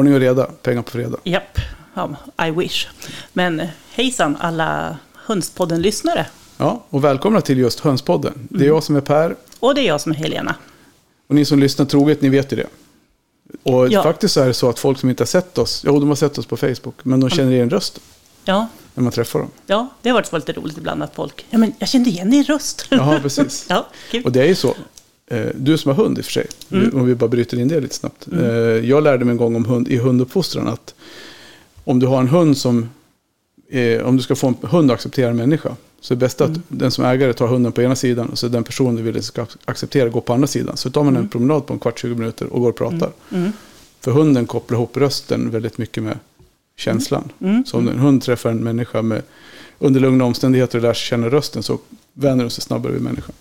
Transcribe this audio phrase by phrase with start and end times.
[0.00, 1.18] Ordning och reda, pengar på fredag.
[1.24, 1.58] Japp,
[1.94, 2.86] ja, I wish.
[3.32, 4.96] Men eh, hejsan alla
[5.26, 6.26] Hönspodden-lyssnare.
[6.56, 8.32] Ja, och välkomna till just Hönspodden.
[8.50, 10.54] Det är jag som är Per Och det är jag som är Helena.
[11.28, 12.66] och ni som lyssnar troget, ni vet ju det.
[13.62, 14.02] Och Ja.
[14.02, 16.38] faktiskt är det så att folk som inte har sett oss, jo de har sett
[16.38, 18.02] oss på Facebook, men de känner igen rösten
[18.44, 19.50] Ja, när man träffar dem.
[19.66, 21.44] ja, det har varit lite roligt ibland att folk...
[21.50, 22.86] Ja, men jag kände igen din röst.
[22.90, 23.66] Jaha, precis.
[23.68, 24.24] ja, kul.
[24.24, 24.74] Och det är ju så.
[25.30, 26.46] Eh, Du som har hund i och för sig,
[26.92, 28.28] om vi bara bryter in det lite snabbt.
[28.32, 28.38] Eh,
[28.88, 30.94] Jag lärde mig en gång om hund, i hunduppfostran att
[31.84, 32.88] om du har en hund som,
[34.04, 36.50] om du ska få en hund att acceptera en människa, så är det bäst att
[36.68, 39.46] den som ägare tar hunden på ena sidan och så den personen du vill ska
[39.64, 40.76] acceptera går på andra sidan.
[40.76, 43.10] Så tar man en promenad på en kvart, 20 minuter och går och pratar.
[43.30, 43.52] Mm.
[44.00, 46.18] För hunden kopplar ihop rösten väldigt mycket med
[46.76, 47.32] känslan.
[47.40, 47.64] Mm.
[47.66, 49.22] Så om en hund träffar en människa med
[49.78, 51.78] under lugna omständigheter och lär sig känna rösten så
[52.12, 53.34] vänjer de sig snabbare vid människan.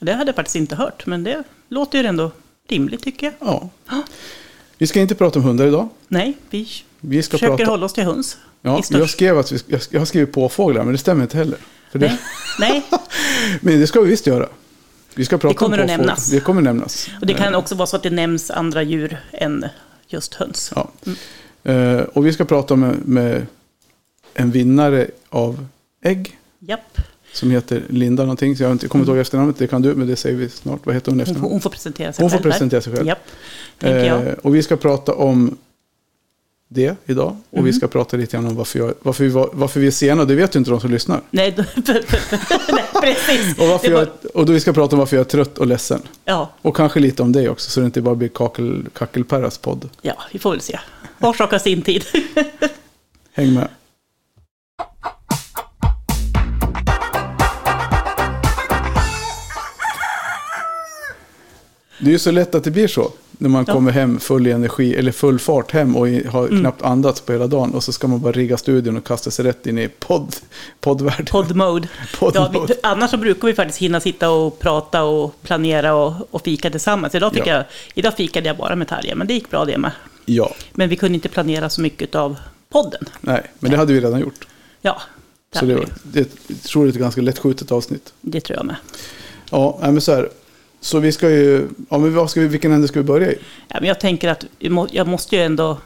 [0.00, 2.30] Det hade jag faktiskt inte hört, men det låter ju ändå
[2.68, 3.34] rimligt tycker jag.
[3.88, 4.02] Ja.
[4.78, 5.88] Vi ska inte prata om hundar idag.
[6.08, 6.68] Nej, vi
[7.00, 7.70] Vi ska försöker prata...
[7.70, 8.36] hålla oss till höns.
[8.62, 9.58] Ja, jag skrev att vi,
[9.90, 11.58] jag har skrivit på fåglar, men det stämmer inte heller.
[11.90, 12.18] För det, Nej,
[12.58, 13.00] nej.
[13.60, 14.48] men det ska vi visst göra.
[15.14, 16.04] Vi ska prata kommer om att påfåglar.
[16.06, 16.30] nämnas.
[16.30, 17.08] Det kommer nämnas.
[17.20, 19.64] och det kan också vara så att det nämns andra djur än
[20.08, 20.72] just höns.
[20.76, 20.90] Ja.
[21.72, 23.46] Eh, och vi ska prata med, med
[24.34, 25.66] en vinnare av
[26.02, 26.98] ägg Japp.
[27.38, 28.56] Som heter Linda någonting.
[28.56, 30.80] Så jag inte kommit ihåg efternamnet, det kan du, men det säger vi snart.
[30.86, 31.52] Vad heter hon Hon får, efternamn?
[31.52, 32.50] hon får presentera sig Hon får själv här.
[32.52, 33.06] presentera sig själv.
[33.06, 33.28] Japp.
[33.80, 35.56] Eh, och vi ska prata om
[36.70, 37.36] det idag.
[37.50, 37.64] Och Mm.
[37.64, 40.24] vi ska prata lite grann om varför, jag, varför, vi, var, varför vi är sena.
[40.24, 41.20] Det vet ju inte de som lyssnar.
[41.30, 41.52] Nej,
[43.02, 43.58] precis.
[43.58, 45.66] Och, varför var- jag, och då vi ska prata om varför jag är trött och
[45.66, 46.02] ledsen.
[46.24, 49.88] ja, Och kanske lite om dig också, så det inte bara blir kakel, Kackelperras podd.
[50.02, 50.78] ja, vi får väl se.
[51.18, 52.04] Var sak har sin tid.
[53.32, 53.68] Häng med.
[61.98, 63.12] Det är ju så lätt att det blir så.
[63.40, 63.74] När man Ja.
[63.74, 67.74] kommer hem full energi, eller full fart hem och har knappt andats på hela dagen.
[67.74, 70.36] Och så ska man bara rigga studion och kasta sig rätt in i podd,
[70.80, 71.26] poddvärlden.
[71.26, 71.88] Podd-mode.
[72.18, 72.50] Podd-mode.
[72.58, 76.42] Ja, vi, annars så brukar vi faktiskt hinna sitta och prata och planera och, och
[76.44, 77.14] fika tillsammans.
[77.14, 77.52] Idag, fick Ja.
[77.54, 77.64] jag,
[77.94, 79.90] idag fikade jag bara med Tarja, men det gick bra det med.
[80.24, 82.36] Ja, Men vi kunde inte planera så mycket av
[82.68, 83.04] podden.
[83.20, 84.46] nej, men det hade vi redan gjort.
[84.80, 85.02] Ja,
[85.52, 88.12] det, Så det, var- det, jag tror det är ett ganska lättskjutet avsnitt.
[88.20, 88.76] det tror jag med.
[89.50, 90.28] Ja, men så här.
[90.80, 93.38] Så vi ska ju, ja men vad ska vi, vilken ände ska vi börja i?
[93.68, 94.44] Ja, men jag tänker att
[94.90, 95.78] jag måste ju ändå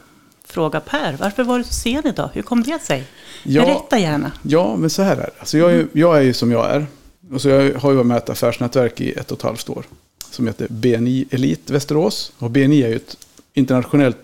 [0.45, 2.29] fråga Per, varför var du så sen idag?
[2.33, 3.03] Hur kom det sig?
[3.43, 3.61] Ja.
[3.65, 4.31] Berätta gärna.
[4.41, 5.29] Ja, men så här är det.
[5.39, 6.85] Alltså jag, är, ju- jag är ju som jag är.
[7.31, 9.85] Och så jag har ju varit med ett affärsnätverk i ett och ett halvt år.
[10.31, 12.31] Som heter BNI Elit Västerås.
[12.37, 13.17] Och BNI är ju ett
[13.53, 14.17] internationellt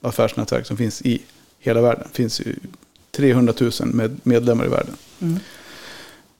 [0.00, 1.22] affärsnätverk som finns i
[1.60, 2.04] hela världen.
[2.12, 2.54] Det finns ju
[3.10, 4.94] 300 000 med, medlemmar i världen.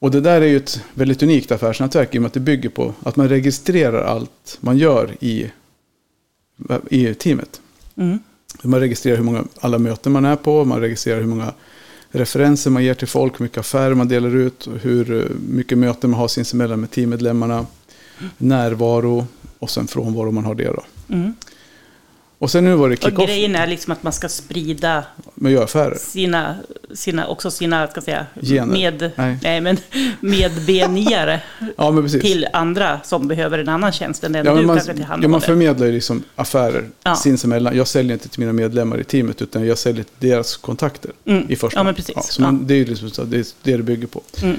[0.05, 2.69] Och det där är ju ett väldigt unikt affärsnätverk i och med att det bygger
[2.69, 5.51] på att man registrerar allt man gör i,
[6.91, 7.61] i teamet.
[7.97, 8.19] Mm.
[8.63, 11.53] Man registrerar hur många alla möten man är på, man registrerar hur många
[12.11, 16.11] referenser man ger till folk, hur mycket affärer man delar ut, hur eh, mycket möten
[16.11, 17.67] man har sinsemellan med teammedlemmarna,
[18.39, 19.27] närvaro
[19.59, 20.85] och sen frånvaro man har det då.
[21.09, 21.35] Mm.
[22.45, 25.05] Och sen nu var det Och kick-off grejen är liksom att man ska sprida
[25.99, 26.57] sina,
[26.95, 28.67] sina, också sina, ska säga, Gener.
[28.73, 29.39] med, Nej.
[29.43, 29.61] nej.
[29.61, 29.77] men
[30.21, 31.41] medbeniare
[31.77, 34.77] Ja, men till andra som behöver en annan tjänst än den Ja, du men man,
[34.77, 35.47] kanske ja, man tillhandahåller.
[35.47, 37.17] förmedlar ju liksom affärer Ja.
[37.17, 37.77] sinsemellan.
[37.77, 41.51] Jag säljer inte till mina medlemmar i teamet utan jag säljer till deras kontakter Mm.
[41.51, 41.97] i första Ja, men hand.
[41.97, 42.33] precis.
[42.33, 44.23] så man, det är ju liksom det, är det det bygger på.
[44.43, 44.57] Mm.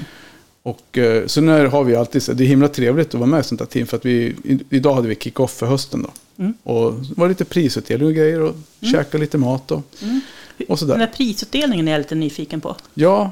[0.62, 3.44] Och eh, så nu har vi alltid, det är himla trevligt att vara med i
[3.44, 3.86] sånt här team.
[3.86, 4.34] För att vi,
[4.70, 6.10] idag hade vi kick-off för hösten då.
[6.38, 6.54] Mm.
[6.62, 8.54] Och det var lite prisutdelning och grejer och
[8.92, 9.84] käka lite mat och, och
[10.68, 10.98] Den sådär.
[10.98, 12.76] där prisutdelningen är jag lite nyfiken på.
[12.94, 13.30] Ja,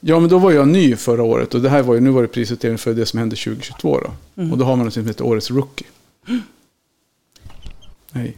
[0.00, 1.54] ja, men då var jag ny förra året.
[1.54, 4.12] Och det här var ju, nu var det prisutdelning för det som hände 2022 då.
[4.42, 4.52] Mm.
[4.52, 5.86] Och då har man något som heter Årets Rookie.
[8.12, 8.36] Nej.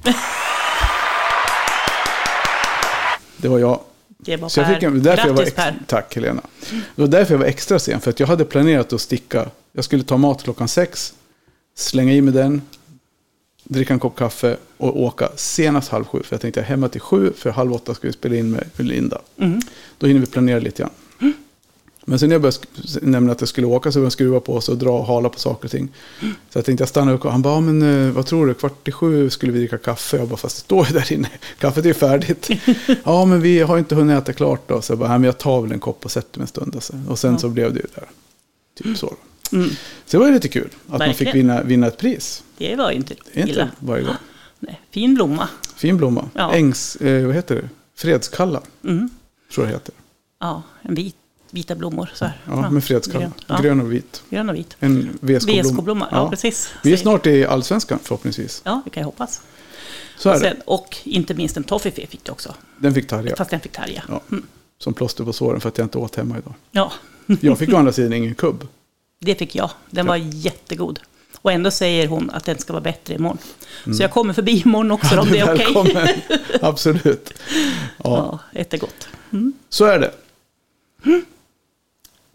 [3.36, 3.80] Det var jag.
[4.18, 4.74] Det var Så jag Per.
[4.74, 5.74] fick en, därför jag var Grattis ex, Per.
[5.86, 6.42] Tack Helena.
[6.70, 8.00] Det var därför jag var extra sen.
[8.00, 9.50] För att jag hade planerat att sticka.
[9.72, 11.14] Jag skulle ta mat klockan sex.
[11.74, 12.62] Slänga i mig den.
[13.72, 14.56] Dricka en kopp kaffe.
[14.76, 16.22] Och åka senast halv sju.
[16.22, 17.32] För jag tänkte jag hemma till sju.
[17.36, 19.20] För halv åtta ska vi spela in med Linda.
[19.38, 19.60] Mm.
[19.98, 20.90] Då hinner vi planera lite grann.
[22.04, 22.58] Men sen när jag började
[23.02, 25.28] nämna att jag skulle åka så började jag skruva på sig och dra och hala
[25.28, 25.88] på saker och ting.
[26.20, 28.54] Så jag tänkte jag stannar upp och han bara, "Ja, men eh, vad tror du,
[28.54, 30.16] kvart i sju skulle vi dricka kaffe.
[30.16, 31.28] Jag bara, fast det står ju där inne,
[31.58, 32.48] kaffet är ju färdigt.
[33.04, 34.82] ja, men vi har inte hunnit äta klart då.
[34.82, 36.74] Så jag bara, "Nej, men jag tar väl en kopp och sätter mig en stund.
[36.74, 36.92] Alltså.
[37.08, 38.08] Och sen så blev det ju där.
[38.82, 39.14] Typ så.
[39.52, 39.68] Mm.
[39.70, 39.76] Så
[40.06, 41.32] det var ju lite kul att man fick Verkligen.
[41.36, 42.44] vinna, vinna ett pris.
[42.58, 43.70] Det var ju inte Det inte illa.
[43.78, 44.14] varje gång.
[44.58, 45.48] Nej, fin blomma.
[45.76, 46.28] Fin blomma.
[46.34, 46.52] Ja.
[46.54, 47.68] Ängs, eh, vad heter det?
[47.96, 49.10] Fredskalla, Mm.
[49.54, 49.94] tror jag det heter.
[50.40, 51.16] Ja, en vit,
[51.50, 52.10] vita blommor.
[52.14, 52.40] Så här.
[52.46, 53.20] Ja, med fredskalla.
[53.20, 53.32] grön.
[53.46, 53.58] Ja.
[53.58, 54.22] Grön och vit.
[54.30, 54.76] Grön och vit.
[54.80, 55.62] En VSK-blomma.
[55.62, 56.70] VSK-blomma, ja, precis.
[56.82, 58.62] Vi är snart i allsvenskan förhoppningsvis.
[58.64, 59.40] Ja, vi kan ju hoppas.
[60.18, 60.38] Så det.
[60.38, 62.54] Sen, och inte minst en toffifee fick du också.
[62.78, 63.36] Den fick Tarja.
[63.36, 64.02] Fast den fick Tarja.
[64.08, 64.20] Ja.
[64.78, 66.54] Som plåster på såren för att jag inte åt hemma idag.
[66.70, 66.92] Ja,
[67.40, 68.66] Jag fick å andra sidan ingen kubb.
[69.24, 69.70] Det fick jag.
[69.90, 71.00] Den var jättegod.
[71.42, 73.38] Och ändå säger hon att den ska vara bättre imorgon.
[73.96, 75.66] Så jag kommer förbi imorgon också om det är okej.
[75.66, 75.84] Mm.
[75.84, 76.08] Välkommen.
[76.60, 77.34] Absolut.
[77.44, 79.08] Ja, Ja, jättegott.
[79.32, 79.52] Mm.
[79.68, 80.10] så är det.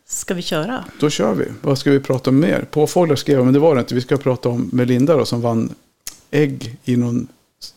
[0.08, 0.84] Ska vi köra?
[1.00, 1.46] Då kör vi.
[1.62, 2.62] Vad ska vi prata om mer?
[2.72, 3.96] Påfåglar skrev men det var det inte.
[3.96, 5.76] Vi ska prata om Melinda då, som vann
[6.32, 7.28] ägg i någon...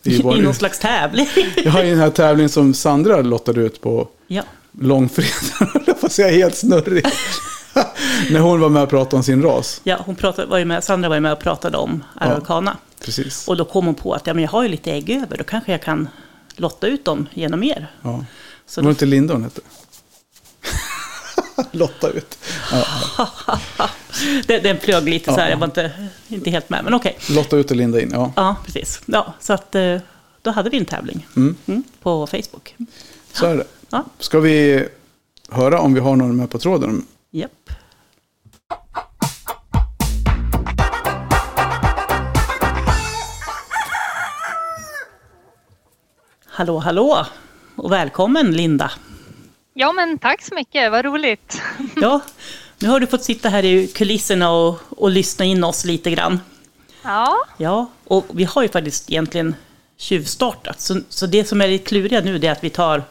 [0.03, 1.29] I, vår- någon slags tävling.
[1.65, 4.43] Ja, i den här tävlingen som Sandra lottade ut på ja.
[4.81, 5.83] långfredagen.
[5.87, 7.05] Jag får säga helt snurrig.
[8.31, 9.81] När hon var med och pratade om sin ras.
[9.85, 12.77] ja, hon pratade, var ju med, Sandra var ju med och pratade om araucana.
[13.05, 13.49] Precis.
[13.49, 15.45] Och då kom hon på att ja, men jag har ju lite ägg över, då
[15.45, 16.09] kanske jag kan
[16.57, 17.87] lotta ut dem genom er.
[18.03, 18.25] Ja.
[18.67, 19.61] Så det var då, inte Linda hon hette.
[21.71, 22.39] Lotta ut.
[22.73, 22.85] Ja.
[24.47, 25.35] den, den flög lite Ja.
[25.35, 25.93] så här, jag var inte,
[26.29, 27.19] inte helt med, men okej.
[27.31, 28.33] Lotta ut och Linda in, ja.
[28.37, 29.01] Ja, precis.
[29.07, 29.97] Ja, så att eh,
[30.43, 31.57] då hade vi en tävling Mm.
[31.67, 32.75] mm, på Facebook.
[33.33, 33.65] Så är det.
[33.91, 34.87] Ja, Ska vi
[35.51, 37.07] höra om vi har någon med på tråden?
[37.31, 37.71] Japp.
[46.47, 47.27] Hallå, hallå!
[47.77, 48.91] Och välkommen Linda!
[49.75, 50.91] Ja, men tack så mycket.
[50.91, 51.63] Vad roligt.
[51.97, 52.21] Ja,
[52.79, 56.41] nu har du fått sitta här i kulisserna och, och lyssna in oss lite grann.
[57.03, 59.55] Ja, Ja, och vi har ju faktiskt egentligen
[59.97, 60.81] tjuvstartat.
[60.81, 63.03] Så, så det som är lite kluriga nu det är att vi tar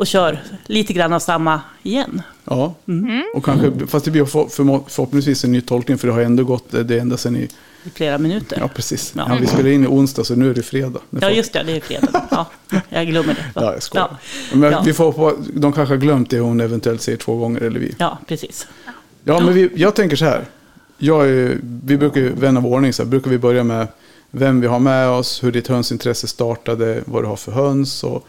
[0.00, 2.22] och kör lite grann av samma igen.
[2.44, 2.74] Ja.
[2.88, 3.24] Mm.
[3.34, 6.44] Och kanske, fast det blir för, för, förhoppningsvis en ny tolkning, för det har ändå
[6.44, 7.48] gått det ända sedan i...
[7.84, 8.58] I flera minuter.
[8.60, 9.12] Ja, precis.
[9.16, 9.26] Ja.
[9.28, 9.36] Ja.
[9.40, 11.00] vi spelar in i onsdag, så nu är det fredag.
[11.10, 12.26] Ja, folk- just det, det är fredag.
[12.30, 12.46] Ja,
[12.88, 13.44] jag glömmer det.
[13.54, 14.08] Ja, jag skojar.
[14.50, 17.60] Ja, Men vi får på, de kanske har glömt det hon eventuellt säger två gånger,
[17.60, 17.94] eller vi.
[17.98, 18.66] ja precis.
[19.24, 20.44] Ja, men vi, jag tänker så här.
[20.98, 23.86] Jag är, vi brukar ju, vän av ordning, så här, brukar vi börja med
[24.30, 28.26] vem vi har med oss, hur ditt hönsintresse startade, vad du har för höns och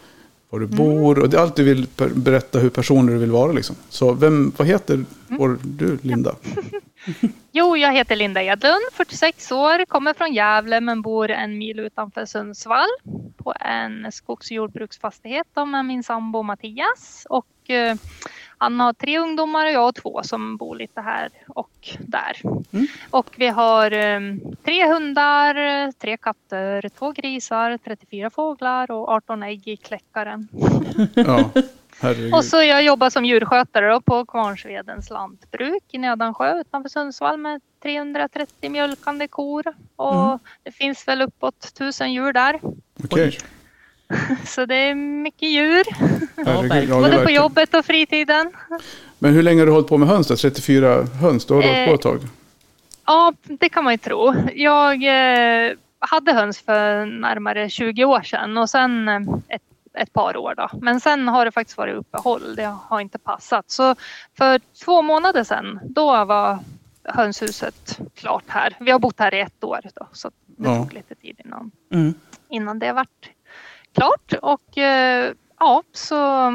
[0.52, 1.18] var du bor.
[1.18, 3.52] Och det är allt du vill berätta hur personer du vill vara.
[3.52, 3.76] Liksom.
[3.88, 6.36] Så vem, vad heter vår, du, Linda?
[7.52, 12.26] jo, jag heter Linda Edlund, 46 år, kommer från Gävle men bor en mil utanför
[12.26, 12.88] Sundsvall
[13.36, 17.26] på en skogs och jordbruksfastighet med min sambo Mattias.
[17.30, 17.96] Och eh,
[18.62, 22.40] han har tre ungdomar och jag har två som bor lite här och där.
[22.72, 22.86] Mm.
[23.10, 24.20] Och vi har eh,
[24.64, 30.48] tre hundar, tre katter, två grisar, 34 fåglar och 18 ägg i kläckaren.
[31.14, 31.50] Ja,
[32.00, 32.34] herregud.
[32.34, 37.60] Och så jag jobbar som djurskötare då på Kvarnsvedens lantbruk i Nedansjö utanför Sundsvall med
[37.82, 39.64] 330 mjölkande kor.
[39.96, 40.38] Och Mm.
[40.62, 42.60] det finns väl uppåt tusen djur där.
[43.04, 43.38] Okej.
[44.46, 45.84] Så det är mycket djur,
[46.46, 46.88] Herregud.
[46.90, 48.52] Ja, både på jobbet och fritiden.
[49.18, 50.36] Men hur länge har du hållit på med höns då?
[50.36, 51.44] 34 höns?
[51.46, 52.20] Du har hållit Eh, på ett tag?
[53.06, 54.34] Ja, det kan man ju tro.
[54.54, 59.62] Jag eh, hade höns för närmare 20 år sedan och sen eh, ett,
[59.98, 60.68] ett par år då.
[60.80, 62.54] Men sen har det faktiskt varit uppehåll.
[62.56, 63.70] Det har inte passat.
[63.70, 63.94] Så
[64.38, 66.58] för två månader sedan, då var
[67.04, 68.76] hönshuset klart här.
[68.80, 70.76] Vi har bott här i ett år då, så det Ja.
[70.76, 72.14] tog lite tid innan, Mm.
[72.48, 73.30] innan det vart
[73.94, 74.32] klart.
[74.42, 76.50] Och eh, ja, så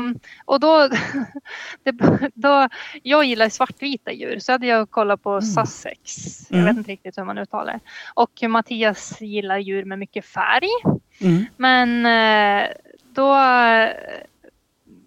[0.46, 0.90] och då,
[1.84, 1.92] det,
[2.34, 2.68] då
[3.04, 6.28] jag gillar svartvita djur så hade jag kollat på Sussex.
[6.50, 6.66] Jag Mm.
[6.66, 7.80] vet inte riktigt hur man uttalar det.
[8.14, 10.68] Och Mattias gillar djur med mycket färg.
[11.22, 11.46] Mm.
[11.58, 12.68] Men eh,
[13.14, 13.34] då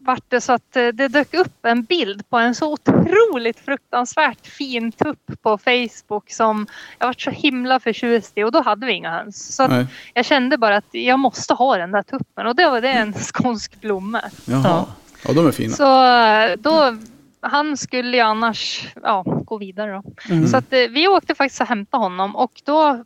[0.00, 4.46] vart det så att eh, det dök upp en bild på en så otroligt fruktansvärt
[4.46, 6.66] fin tupp på Facebook som
[6.98, 9.56] jag vart så himla förtjust i och då hade vi inga höns.
[9.56, 12.92] Så jag kände bara att jag måste ha den där tuppen och det var det
[12.92, 14.20] en skånsk blomme.
[14.44, 14.62] Jaha.
[14.64, 14.86] Ja.
[15.24, 15.76] Ja, de är fina.
[15.76, 16.96] Så eh, då,
[17.40, 20.02] han skulle ju annars ja, gå vidare då.
[20.34, 20.48] Mm.
[20.48, 23.04] Så att, eh, vi åkte faktiskt och hämtade honom och då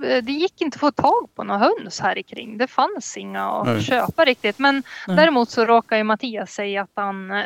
[0.00, 2.58] det gick inte att få tag på några höns här i kring.
[2.58, 3.82] Det fanns inga att Nej.
[3.82, 4.58] köpa riktigt.
[4.58, 5.16] Men Nej.
[5.16, 7.44] däremot så råkade ju Mattias säga att han eh,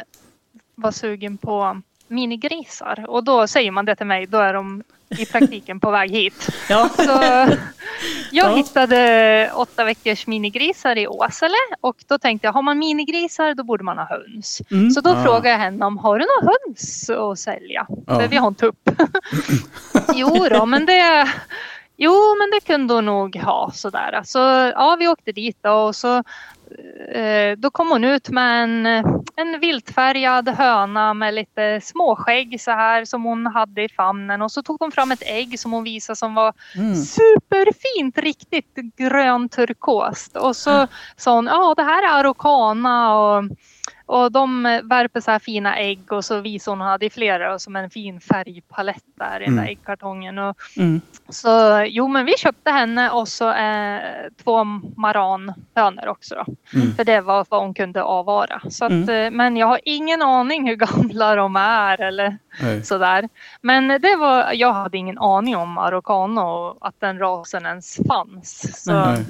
[0.75, 3.05] var sugen på minigrisar.
[3.09, 4.83] Och då säger man det till mig, då är de
[5.19, 6.49] i praktiken på väg hit.
[6.69, 6.89] Ja.
[6.97, 7.03] Så
[8.31, 8.55] jag Ja.
[8.57, 13.85] hittade åtta veckors minigrisar i Åsele och då tänkte jag, har man minigrisar då borde
[13.85, 14.63] man ha höns.
[14.71, 14.91] Mm.
[14.91, 15.23] Så då Ah.
[15.25, 17.87] frågade jag henne om, har du några höns att sälja?
[18.07, 18.21] Ja.
[18.21, 18.91] För vi har en tupp.
[20.15, 21.29] jo då, men det,
[21.97, 24.21] jo, men det kunde hon nog ha sådär.
[24.25, 24.39] Så
[24.75, 26.17] ja, vi åkte dit då, och så
[27.13, 28.87] eh, då kom hon ut med en,
[29.37, 34.63] en viltfärgad höna med lite småskägg så här som hon hade i famnen och så
[34.63, 36.95] tog hon fram ett ägg som hon visade som var Mm.
[36.95, 40.37] superfint, riktigt grön turkost.
[40.37, 40.87] Och så
[41.17, 43.45] sa hon, ja det här är araucana och
[44.07, 47.77] Och de eh, värper så här fina ägg och så visade hon hade flera som
[47.77, 49.73] en fin färgpalett där i den där Mm.
[49.73, 50.39] äggkartongen.
[50.39, 51.01] Och, Mm.
[51.29, 51.49] så
[51.89, 54.01] jo men vi köpte henne och så eh,
[54.45, 54.65] två
[54.97, 56.45] maranhönor också då.
[56.81, 56.95] Mm.
[56.95, 58.63] För det var vad hon kunde avvara.
[58.71, 59.09] Så att, Mm.
[59.09, 62.85] eh, men jag har ingen aning hur gamla de är eller Nej.
[62.85, 63.29] sådär.
[63.61, 68.83] Men det var, jag hade ingen aning om Araucano och att den rasen ens fanns.
[68.85, 69.25] Så Nej.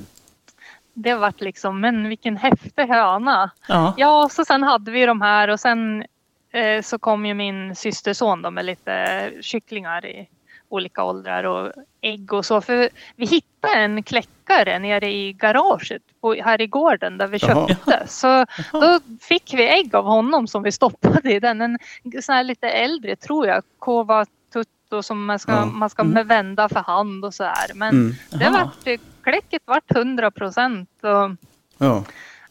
[0.94, 3.50] Det vart liksom, men vilken häftig höna.
[3.68, 3.94] Ja.
[3.96, 6.04] Ja, så sen hade vi de här och sen
[6.52, 10.28] eh, så kom ju min systerson då med lite kycklingar i
[10.68, 12.60] olika åldrar och ägg och så.
[12.60, 17.68] För vi hittade en kläckare nere i garaget på, här i gården där vi Jaha.
[17.68, 18.04] köpte.
[18.08, 21.60] Så då fick vi ägg av honom som vi stoppade i den.
[21.60, 21.78] En
[22.22, 25.64] sån här lite äldre tror jag, Kova Tutto som man ska, Ja.
[25.66, 26.26] man ska Mm.
[26.26, 27.74] vända för hand och så här.
[27.74, 28.14] Men Mm.
[28.30, 28.64] det Jaha.
[28.64, 30.88] vart, kläcket vart 100 procent.
[31.02, 31.36] Och,
[31.78, 32.04] Ja.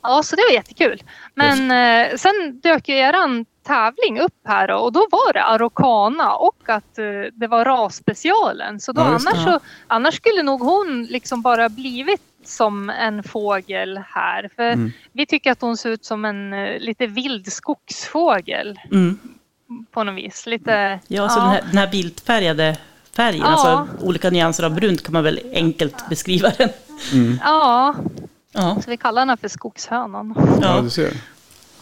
[0.06, 1.04] Ja, så det var jättekul.
[1.36, 6.70] Men eh, sen dök ju eran tävling upp här och då var det Araucana och
[6.70, 8.80] att eh, det var rasspecialen.
[8.80, 13.98] Så då Ja, annars, så, annars skulle nog hon liksom bara blivit som en fågel
[14.08, 14.50] här.
[14.56, 14.92] För Mm.
[15.12, 19.20] vi tycker att hon ser ut som en eh, lite vild skogsfågel Mm.
[19.92, 20.46] på något vis.
[20.46, 22.78] Lite, Ja, så Den, här, den här viltfärgade
[23.16, 23.48] färgen, Ja.
[23.48, 26.70] alltså olika nyanser av brunt kan man väl enkelt beskriva den.
[27.14, 27.40] Mm.
[27.44, 27.96] ja,
[28.56, 30.34] Ja, så vi kallar henne för skogshönan.
[30.62, 30.82] ja, ja.
[30.82, 31.14] du ser.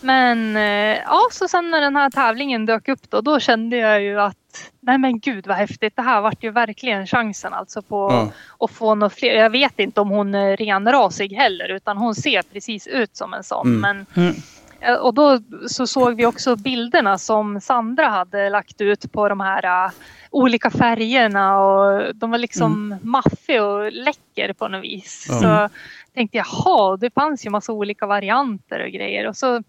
[0.02, 4.02] Men eh, ja, så sen när den här tävlingen dök upp då, då kände jag
[4.02, 4.36] ju att
[4.80, 5.96] nej men gud vad häftigt.
[5.96, 8.32] Det här vart ju verkligen chansen alltså på Ja.
[8.66, 9.36] att få något fler.
[9.36, 13.44] Jag vet inte om hon är renrasig heller utan hon ser precis ut som en
[13.44, 13.68] sån.
[13.68, 13.82] Mm.
[13.82, 14.36] Men, Mm.
[14.82, 19.40] Eh, och då så såg vi också bilderna som Sandra hade lagt ut på de
[19.40, 19.92] här eh,
[20.30, 25.28] olika färgerna och de var liksom maffiga och läcker på något vis.
[25.30, 25.40] Ja.
[25.40, 25.76] Så
[26.14, 29.28] tänkte jag, jaha, det fanns ju massa olika varianter och grejer.
[29.28, 29.64] Och så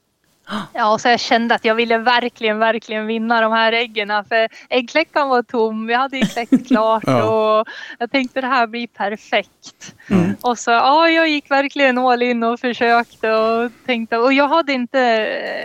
[0.73, 4.09] Ja, så jag kände att jag ville verkligen, verkligen vinna de här äggen.
[4.29, 7.25] För äggkläckaren var tom, vi hade ju kläckt klart Ja.
[7.61, 7.69] och
[7.99, 9.95] jag tänkte det här blir perfekt.
[10.11, 10.35] Mm.
[10.41, 14.73] Och så ja, jag gick verkligen all in och försökte och tänkte och jag hade
[14.73, 14.99] inte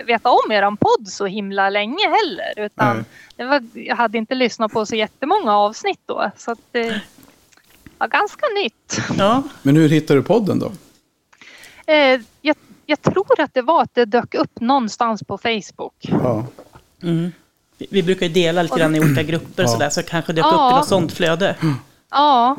[0.08, 2.66] vetat om eran podd så himla länge heller.
[2.66, 3.06] Utan
[3.36, 6.32] det var, jag hade inte lyssnat på så jättemånga avsnitt då.
[6.38, 7.02] Så att det
[7.98, 8.98] var ganska nytt.
[9.18, 9.44] ja.
[9.62, 10.72] Men hur hittar du podden då?
[11.94, 12.56] Eh, jag,
[12.90, 15.94] jag tror att det var att det dök upp någonstans på Facebook.
[16.02, 16.46] Ja.
[17.04, 17.32] Mm.
[17.78, 19.74] Vi, vi brukar ju dela lite grann i olika grupper och Ja.
[19.74, 20.72] sådär, så kanske dök upp Ja.
[20.72, 21.56] i något sånt flöde.
[22.12, 22.56] Ja.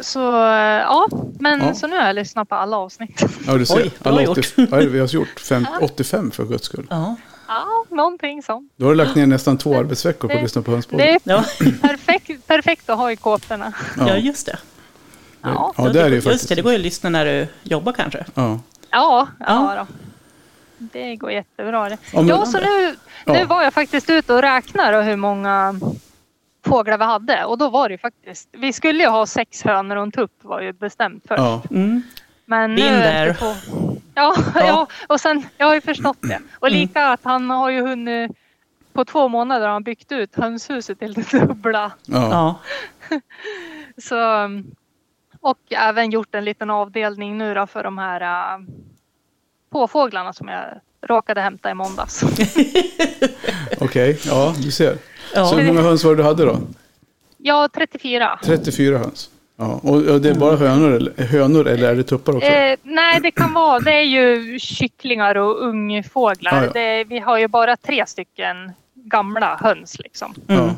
[0.00, 1.08] Så ja,
[1.38, 1.74] men Ja.
[1.74, 3.22] så nu har jag lyssnat på alla avsnitt.
[3.46, 3.76] ja, du ser.
[3.76, 4.38] Oj, Alla gjort.
[4.38, 5.40] 80, vad är det vi har gjort?
[5.40, 6.86] Fem, 85 för guds skull.
[6.90, 7.16] Ja.
[7.48, 8.72] Ja, någonting sånt.
[8.76, 11.06] Då har du lagt ner nästan två arbetsveckor på att Det- lyssna på Det Hönspodden.
[11.08, 11.44] är Ja.
[11.80, 13.72] perfekt, perfekt att ha i kåporna.
[13.98, 14.58] ja, just det.
[15.42, 16.48] Ja, Ja, det är det ju Just faktiskt.
[16.48, 18.24] det, det går ju att lyssna när du jobbar kanske.
[18.34, 18.60] Ja.
[18.90, 19.74] ja, Ja.
[19.88, 19.94] då.
[20.78, 21.98] Det går jättebra det.
[22.12, 23.32] Ja, men- Ja, så nu, Ja.
[23.32, 25.74] nu var jag faktiskt ute och räknade hur många
[26.66, 29.96] fåglar vi hade och då var det ju faktiskt, vi skulle ju ha sex hönor
[29.96, 31.38] och en tupp var ju bestämt först.
[31.38, 31.62] Ja.
[31.70, 32.02] Mm.
[32.44, 33.54] Men nu är på...
[34.14, 34.66] Ja, Ja.
[34.66, 34.86] ja.
[35.06, 36.38] och sen, jag har ju förstått det.
[36.54, 36.80] Och Mm.
[36.80, 38.30] lika att han har ju hunnit,
[38.92, 41.92] på två månader har han byggt ut hönshuset till det dubbla.
[42.06, 42.28] Ja.
[42.30, 43.18] Ja.
[44.02, 44.16] Så,
[45.40, 48.60] och även gjort en liten avdelning nu då för de här äh,
[49.72, 50.64] påfåglarna som jag
[51.08, 52.22] råkade hämta i måndags.
[53.80, 54.96] Okej, ja, du ser.
[55.34, 55.46] Ja.
[55.46, 56.58] Så hur många höns var det du hade då?
[57.38, 58.38] Ja, 34.
[58.44, 59.30] 34 höns.
[59.56, 59.80] Ja.
[59.82, 62.48] Och, och det är bara hönor, eller- hönor eller är det tuppar också?
[62.48, 63.78] Eh, nej, det kan vara.
[63.80, 66.54] Det är ju kycklingar och ungfåglar.
[66.56, 66.72] Ja, ja.
[66.72, 70.34] Det, vi har ju bara tre stycken gamla höns liksom.
[70.48, 70.62] Mm.
[70.62, 70.74] Ja.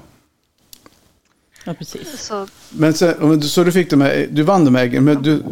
[1.65, 2.27] Ja, precis.
[2.27, 5.43] Så Men sen, så du fick de här, du vann de här äggen, men du,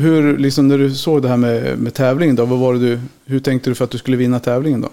[0.00, 3.00] hur, liksom när du såg det här med, med tävlingen då, vad var det du,
[3.24, 4.88] hur tänkte du för att du skulle vinna tävlingen då?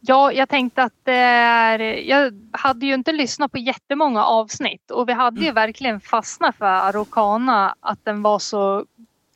[0.00, 1.78] Ja, jag tänkte att är...
[2.08, 6.66] Jag hade ju inte lyssnat på jättemånga avsnitt och vi hade ju verkligen fastnat för
[6.66, 8.84] Araucana att den var så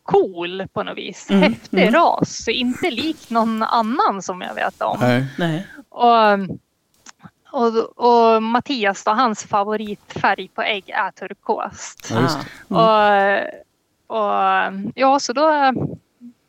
[0.02, 1.30] cool på något vis.
[1.30, 1.94] Mm, Häftig mm.
[1.94, 4.98] ras, inte lik någon annan som jag vet om.
[5.00, 5.26] Nej.
[5.38, 5.66] Nej.
[5.88, 6.38] Och,
[7.52, 12.12] och, och Mattias då, hans favoritfärg på ägg är turkost.
[12.68, 13.46] Ja.
[14.08, 14.32] Och, och
[14.94, 15.72] ja, så då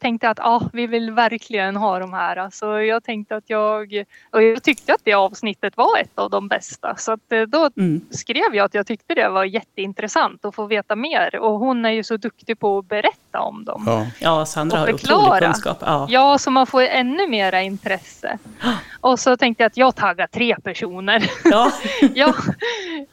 [0.01, 2.49] tänkte att ja, vi vill verkligen ha de här.
[2.51, 6.47] Så jag tänkte att jag, och jag tyckte att det avsnittet var ett av de
[6.47, 6.95] bästa.
[6.97, 8.01] Så att eh, då Mm.
[8.11, 11.35] skrev jag att jag tyckte det var jätteintressant att få veta mer.
[11.39, 13.83] Och hon är ju så duktig på att berätta om dem.
[13.85, 14.05] Ja.
[14.19, 15.77] Ja, Sandra Och har otrolig kunskap.
[15.81, 16.07] Ja.
[16.09, 18.37] Ja, så man får ännu mera intresse.
[19.01, 21.31] Och så tänkte jag att jag taggar tre personer.
[21.43, 21.71] Ja.
[22.13, 22.33] ja,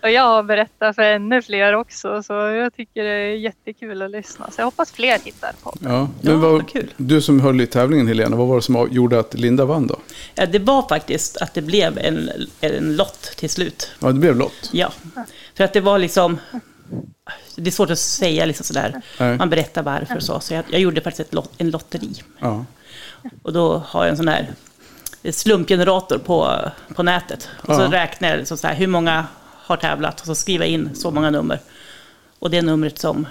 [0.03, 4.11] och jag har berättat för ännu fler också så jag tycker det är jättekul att
[4.11, 4.51] lyssna.
[4.51, 5.73] Så jag hoppas fler hittar på.
[5.81, 6.95] Ja, men vad kul.
[6.97, 9.99] du som höll i tävlingen Helena, vad var det som gjorde att Linda vann då?
[10.35, 12.31] Ja, det var faktiskt att det blev en,
[12.61, 13.91] en lott till slut.
[13.99, 14.71] Ja, det blev lott.
[14.73, 14.93] Ja,
[15.55, 16.39] för att det var liksom...
[17.57, 19.03] Det är svårt att säga liksom sådär.
[19.21, 19.37] Nej.
[19.39, 20.41] Man berättar varför och så.
[20.41, 22.23] Så jag, jag gjorde faktiskt ett lot, en lotteri.
[22.39, 22.65] Ja.
[23.43, 24.53] Och då har jag en sån här
[25.31, 26.61] slumpgenerator på,
[26.95, 27.49] på nätet.
[27.61, 27.93] Och så Ja.
[27.93, 31.11] räknar jag liksom så här, hur många har tävlat och så skriver jag in så
[31.11, 31.61] många nummer.
[32.39, 33.27] Och det numret som...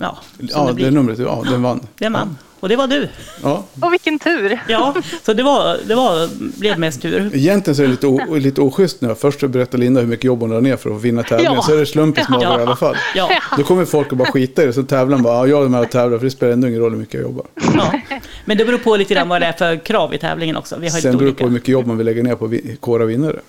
[0.00, 0.90] Ja, Ja, det det blir.
[0.90, 1.80] numret, ja, den vann.
[1.98, 2.36] Det är man.
[2.60, 3.08] Och det var du.
[3.42, 3.64] Ja.
[3.82, 4.58] Och vilken tur!
[4.68, 6.28] Ja, så det, var, det var,
[6.58, 7.30] blev mest tur.
[7.34, 9.14] Egentligen så är det lite, o, lite oschysst nu.
[9.14, 11.54] Först så berättar Linda hur mycket jobb hon drar ner för att vinna tävlingen.
[11.54, 11.62] Ja.
[11.62, 12.58] Så är det slumpen som avgör Ja.
[12.60, 12.96] i alla fall.
[13.14, 14.72] Ja, Då kommer folk att bara skita i det.
[14.72, 16.90] Så tävlar bara, ja, jag är med och tävlar för det spelar ändå ingen roll
[16.92, 17.46] hur mycket jag jobbar.
[17.76, 18.00] ja.
[18.44, 20.76] Men det beror på lite grann vad det är för krav i tävlingen också.
[20.78, 22.44] Vi har Sen lite beror det på hur mycket jobb man vill lägga ner på
[22.44, 23.40] att kora vinnare.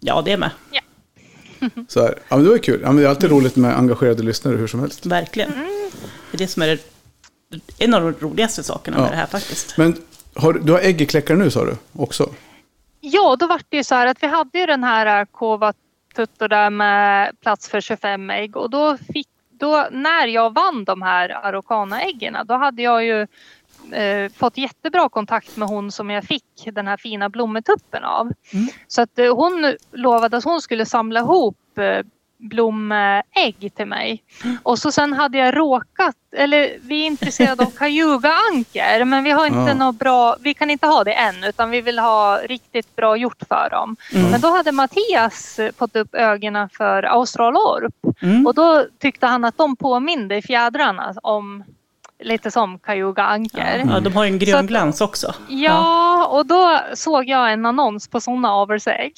[0.00, 0.50] Ja, det är med.
[1.88, 2.80] Så här, ja, men det var kul.
[2.82, 5.06] Ja, men det är alltid roligt med engagerade lyssnare hur som helst.
[5.06, 5.50] Verkligen.
[6.30, 6.78] Det är det som är
[7.78, 9.02] en av de roligaste sakerna Ja.
[9.02, 9.76] med det här faktiskt.
[9.78, 9.96] Men
[10.34, 12.30] har, du har ägg i kläckare nu sa du också?
[13.00, 15.72] Ja, då var det ju så här att vi hade ju den här äh, Kova
[16.16, 19.28] Tutto där med plats för 25 ägg och då fick
[19.60, 23.26] då när jag vann de här Araucana-äggen då hade jag ju
[23.92, 28.32] eh, fått jättebra kontakt med hon som jag fick den här fina blommetuppen av.
[28.52, 28.66] Mm.
[28.86, 32.06] Så att eh, hon lovade att hon skulle samla ihop eh,
[32.38, 34.22] blomägg till mig.
[34.62, 39.46] Och så sen hade jag råkat, eller vi är intresserade av Cayuga-anker men vi har
[39.46, 39.74] inte Ja.
[39.74, 43.42] något bra, vi kan inte ha det än utan vi vill ha riktigt bra gjort
[43.48, 43.96] för dem.
[44.14, 44.30] Mm.
[44.30, 48.46] Men då hade Mattias eh, fått upp ögonen för australorp Mm.
[48.46, 51.64] och då tyckte han att de påminde fjädrarna om
[52.24, 53.84] lite som Cayuga-anker.
[53.88, 55.34] Ja, de har ju en grön glans också.
[55.48, 59.12] Ja, och då såg jag en annons på sådana avelsägg.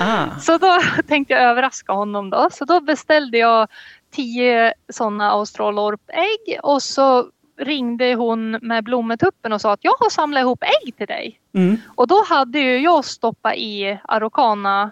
[0.00, 0.26] Ah.
[0.40, 0.78] Så då
[1.08, 2.48] tänkte jag överraska honom då.
[2.52, 3.68] Så då beställde jag
[4.14, 7.26] tio sådana australorpägg och så
[7.60, 11.40] ringde hon med blommetuppen och sa att jag har samlat ihop ägg till dig.
[11.54, 11.76] Mm.
[11.94, 14.90] Och då hade ju jag stoppat i Araucana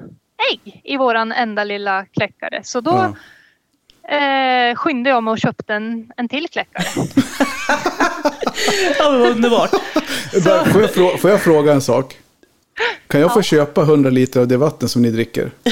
[0.53, 2.61] ägg i våran enda lilla kläckare.
[2.65, 3.15] Så då Ja.
[4.09, 6.85] Eh, skyndade jag mig och köpte en, en till kläckare.
[8.99, 9.71] Ja, underbart.
[10.45, 12.19] Bara, Får, jag fråga, får jag fråga en sak?
[13.07, 15.51] Kan jag få köpa 100 liter av det vatten som ni dricker?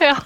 [0.00, 0.16] ja,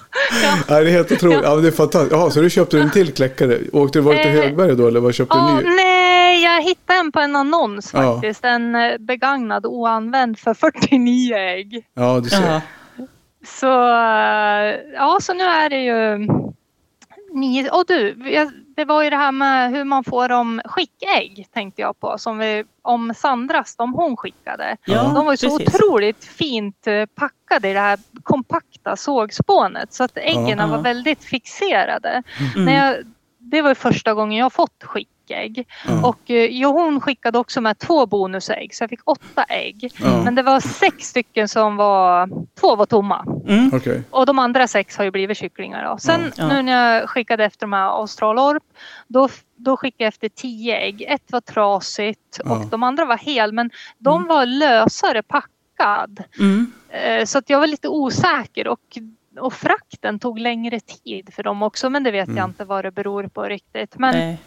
[0.43, 0.57] ja.
[0.69, 1.39] Nej, det är helt otroligt.
[1.43, 1.53] Ja.
[1.55, 2.11] men det är fantastiskt.
[2.11, 3.59] Jaha, så du köpte en till kläckare.
[3.73, 5.75] Åkte du var till Eh, Högberg då eller vad köpte Ja, du ny?
[5.75, 8.13] nej, jag hittade en på en annons Ja.
[8.13, 8.43] faktiskt.
[8.45, 11.85] En eh, begagnad oanvänd för 49 ägg.
[11.93, 12.61] Ja, du ser.
[13.45, 13.51] Ja.
[13.51, 16.27] Så eh, ja, så nu är det ju
[17.33, 17.69] nio.
[17.69, 18.13] Och du,
[18.75, 22.17] det var ju det här med hur man får dem skickägg tänkte jag på.
[22.17, 24.77] Som vi, om Sandras, de hon skickade.
[24.85, 25.75] Ja, de var ju så precis.
[25.75, 29.93] otroligt fint eh, packade i det här kompakta sågspånet.
[29.93, 30.67] Så att äggen Ja.
[30.67, 32.23] var väldigt fixerade.
[32.55, 32.65] Mm.
[32.65, 32.97] När jag,
[33.37, 34.83] det var första gången jag fått
[35.25, 35.67] skickägg.
[35.87, 36.07] Ja.
[36.07, 39.91] Och eh, jo, hon skickade också med två bonusägg så jag fick åtta ägg.
[40.03, 40.23] Ja.
[40.23, 43.25] Men det var sex stycken som var, två var tomma.
[43.47, 43.71] Mm.
[43.73, 44.01] Okej.
[44.09, 45.83] Och de andra sex har ju blivit kycklingar.
[45.85, 45.97] Då.
[45.97, 48.63] Sen nu när jag skickade efter de här australorp
[49.07, 51.01] då, då skickade jag efter tio ägg.
[51.07, 52.51] Ett var trasigt Ja.
[52.55, 56.23] och de andra var hel men de var lösare packad.
[56.39, 56.71] Mm.
[56.89, 58.79] Eh, Så att jag var lite osäker och,
[59.39, 62.37] och frakten tog längre tid för dem också men det vet Mm.
[62.37, 63.97] jag inte vad det beror på riktigt.
[63.99, 64.37] Men Nej.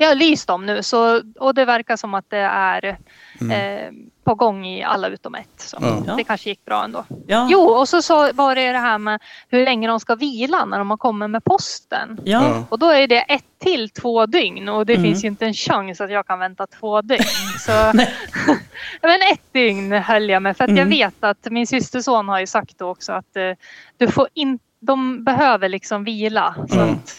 [0.00, 2.98] Vi har lyst dem nu så, och det verkar som att det är
[3.40, 3.50] Mm.
[3.50, 3.90] eh,
[4.24, 5.48] på gång i alla utom ett.
[5.60, 6.14] Så Ja.
[6.16, 7.04] Det kanske gick bra ändå.
[7.26, 7.48] Ja.
[7.50, 10.78] Jo, och så, så var det det här med hur länge de ska vila när
[10.78, 12.20] de har kommit med posten.
[12.24, 12.64] Ja.
[12.68, 15.04] Och då är det ett till två dygn och det Mm.
[15.04, 17.20] finns ju inte en chans att jag kan vänta två dygn.
[17.58, 17.72] Så,
[19.02, 20.90] men ett dygn höll jag med för att jag Mm.
[20.90, 23.52] vet att min systerson har ju sagt då också att eh,
[23.96, 26.54] du får in, de behöver liksom vila.
[26.68, 26.90] Så Mm.
[26.94, 27.16] att,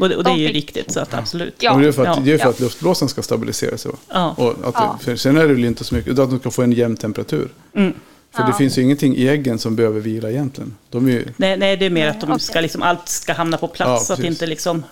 [0.00, 1.54] Och, det, och det är ju fick- riktigt, så att absolut.
[1.58, 1.72] Ja.
[1.72, 2.22] Och det är för att, Ja.
[2.24, 2.50] det är för Ja.
[2.50, 3.92] att luftblåsan ska stabilisera sig.
[4.08, 4.34] Ja.
[4.38, 4.96] Och att Ja.
[4.98, 6.72] det, för sen är det väl inte så mycket, utan att de ska få en
[6.72, 7.48] jämn temperatur.
[7.74, 7.92] Mm.
[8.36, 10.76] För det finns ju ingenting i äggen som behöver vila egentligen.
[10.90, 13.56] De är ju Nej, nej, det är mer att de ska liksom, allt ska hamna
[13.56, 14.82] på plats Ja, så att inte liksom,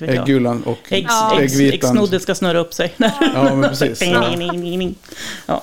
[0.00, 1.40] äggulan och Äggs, Ja.
[1.40, 1.90] äggs, äggvitan.
[1.90, 2.94] äggsnodden ska snurra upp sig.
[2.96, 3.98] Ja, men precis.
[3.98, 4.28] Ding, Ja.
[4.28, 4.94] ding, ding, ding, ding.
[5.46, 5.62] Ja.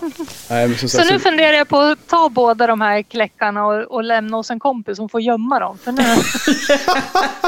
[0.49, 3.01] Nej, men som så sagt, nu så, funderar jag på att ta båda de här
[3.01, 5.77] kläckarna och, och lämna hos en kompis som får gömma dem.
[5.77, 6.03] För nu,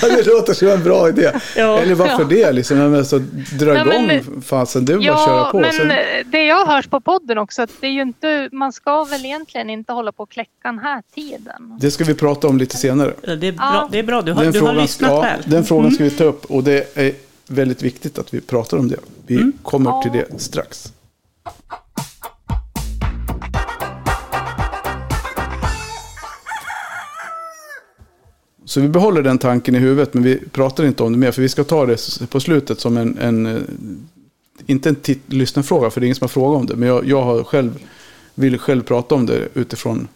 [0.00, 1.30] det låter som en bra idé.
[1.56, 1.78] Ja.
[1.78, 2.24] Eller varför Ja.
[2.28, 2.52] det?
[2.52, 3.18] Liksom, ja, men så
[3.58, 5.58] dra Ja, men- igång fasen, det är bara köra Ja, på.
[5.60, 5.92] men Sen,
[6.26, 9.24] det jag har hört på podden också att det är ju inte, man ska väl
[9.24, 11.78] egentligen inte hålla på och kläcka den här tiden.
[11.80, 13.14] det ska vi prata om lite senare.
[13.20, 13.88] Det är bra, Ja.
[13.92, 14.22] det är bra.
[14.22, 15.40] du har, Den du har frågan, lyssnat ja, väl.
[15.44, 17.12] den frågan ska vi ta upp och det är
[17.46, 18.96] väldigt viktigt att vi pratar om det.
[19.26, 19.52] Vi Mm.
[19.62, 20.02] kommer Ja.
[20.02, 20.92] till det strax.
[28.64, 31.32] Så vi behåller den tanken i huvudet, men vi pratar inte om det mer.
[31.32, 33.62] För vi ska ta det på slutet som en, en eh,
[34.66, 34.96] inte en
[35.26, 36.76] lyssnarfråga, för det är ingen som har frågat om det.
[36.76, 37.78] Men jag, jag har själv,
[38.34, 40.08] vill själv prata om det utifrån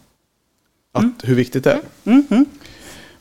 [0.91, 1.81] att, hur viktigt det är.
[2.03, 2.45] Mm, mm.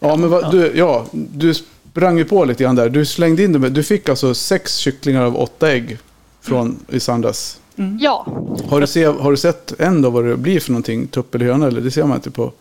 [0.00, 2.88] Ja, men vad, du, ja, du sprang ju på lite grann där.
[2.88, 3.72] Du slängde in dem.
[3.74, 5.98] Du fick alltså sex kycklingar av åtta ägg
[6.40, 7.60] från i söndags.
[8.00, 8.26] Ja,
[8.68, 11.06] Har du, se, har du sett då vad det blir för någonting?
[11.06, 11.66] Tupp eller höna?
[11.66, 12.52] Eller det ser man inte på.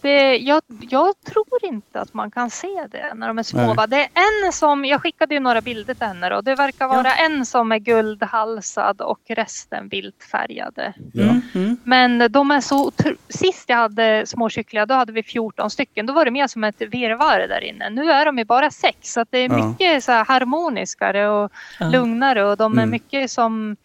[0.00, 3.66] Det, jag, jag tror inte att man kan se det när de är små.
[3.66, 3.74] Nej.
[3.76, 3.86] Va?
[3.86, 4.08] Det är
[4.46, 7.72] en som, jag skickade ju några bilder till henne och det verkar vara en som
[7.72, 10.92] är guldhalsad och resten viltfärgade.
[11.12, 11.22] Ja.
[11.22, 11.76] Mm, mm.
[11.84, 12.92] Men de är så
[13.28, 16.06] Sist jag hade små kycklingar då hade vi 14 stycken.
[16.06, 17.90] Då var det mer som ett virrvarr där inne.
[17.90, 19.12] Nu är de ju bara sex.
[19.12, 19.66] Så att det är Ja.
[19.68, 21.88] mycket så här harmoniskare och Ja.
[21.88, 22.90] lugnare och de är Mm.
[22.90, 23.76] mycket som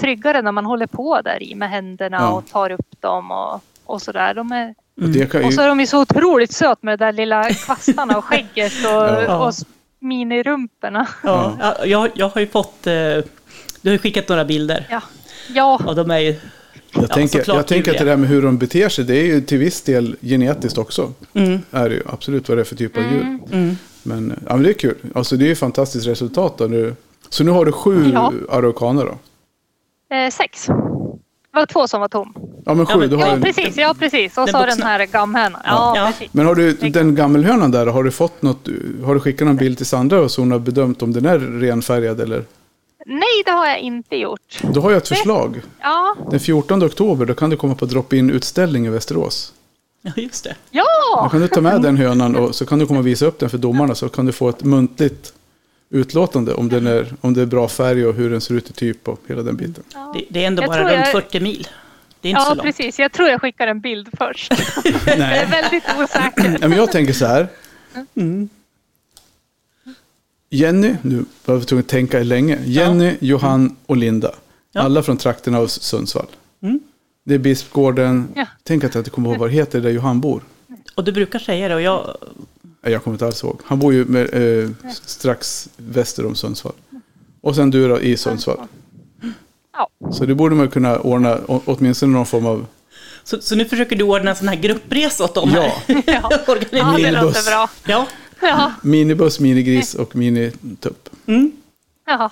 [0.00, 2.30] tryggare när man håller på där i med händerna Ja.
[2.32, 4.34] och tar upp dem och, och sådär.
[4.34, 6.98] De är, Och det kan och ju, så är de ju så otroligt söt med
[6.98, 8.90] de där lilla kvastarna och skägget och,
[9.26, 9.46] Ja.
[9.48, 9.54] och
[9.98, 11.08] minirumporna.
[11.24, 12.86] Ja, ja, jag, jag har ju fått...
[12.86, 14.86] Eh, du har ju skickat några bilder.
[14.90, 15.02] Ja.
[15.54, 16.34] Ja, Och de är ju...
[16.92, 19.24] jag tänker, såklart jag tänker att det där med hur de beter sig, det är
[19.26, 21.12] ju till viss del genetiskt också.
[21.34, 23.38] Mm, Är det ju absolut vad det är för typ av djur.
[23.52, 23.76] mm.
[24.02, 24.96] Men, ja, men det är kul.
[25.14, 26.64] Alltså det är ju fantastiskt resultat då.
[26.64, 26.94] Nu.
[27.28, 28.32] Så nu har du sju Ja.
[28.50, 29.18] araukaner då?
[30.16, 30.66] eh, sex.
[31.52, 32.34] Det var två som var tom.
[32.66, 32.92] Ja men sju.
[32.92, 34.38] Ja, men- du har Ja en, precis, ja precis.
[34.38, 34.84] Och Den så den vuxna.
[34.86, 35.60] här gamhönan.
[35.64, 35.92] Ja.
[35.96, 38.68] Ja, men har du den gammelhönan där, har du fått något,
[39.04, 41.38] har du skickat någon bild till Sandra och så hon har bedömt om den är
[41.38, 42.44] renfärgad eller?
[43.06, 44.60] Nej, det har jag inte gjort.
[44.62, 45.62] Då har jag ett förslag.
[45.80, 49.52] Ja, Den 14 oktober då kan du komma på drop-in utställning i Västerås.
[50.02, 50.50] Ja, just det.
[50.70, 50.80] Då
[51.14, 51.28] ja!
[51.30, 53.50] kan du ta med den hönan och så kan du komma och visa upp den
[53.50, 55.32] för domarna så kan du få ett muntligt
[55.90, 58.72] utlåtande om, den är, om det är bra färg och hur den ser ut i
[58.72, 59.84] typ och hela den biten.
[60.14, 61.68] Det, det är ändå Jag bara runt jag- 40 mil.
[62.20, 62.62] Det är inte så Ja, långt.
[62.62, 62.98] precis.
[62.98, 64.52] Jag tror jag skickar en bild först.
[64.84, 65.46] Jag är Nej.
[65.50, 66.58] väldigt osäker.
[66.60, 67.48] Ja, men jag tänker så här.
[70.50, 72.58] Jenny, nu var vi tvungna att tänka länge.
[72.64, 74.34] Jenny, Johan och Linda.
[74.72, 74.80] Ja.
[74.80, 76.26] Alla från trakterna av Sundsvall.
[76.62, 76.80] Mm.
[77.24, 78.28] Det är Bispgården.
[78.34, 78.46] Ja.
[78.62, 80.42] Tänk att jag inte kommer ihåg vad det heter där Johan bor.
[80.94, 82.16] Och du brukar säga det och jag...
[82.82, 83.60] Nej, Jag kommer inte alls ihåg.
[83.64, 84.70] Han bor ju med, eh,
[85.06, 86.72] strax väster om Sundsvall.
[87.40, 88.58] Och sen du då i Sundsvall.
[89.72, 89.88] Ja.
[90.12, 92.66] Så det borde man kunna ordna å- åtminstone någon form av...
[93.24, 95.72] Så, så nu försöker du ordna en sån här gruppresa åt dem här?
[95.86, 96.96] Ja, ja Organisera.
[96.96, 97.68] det låter bra.
[97.86, 98.06] Ja.
[98.40, 101.08] Ja, Minibuss, minigris och minitupp.
[101.26, 101.52] Mm.
[102.06, 102.30] ja.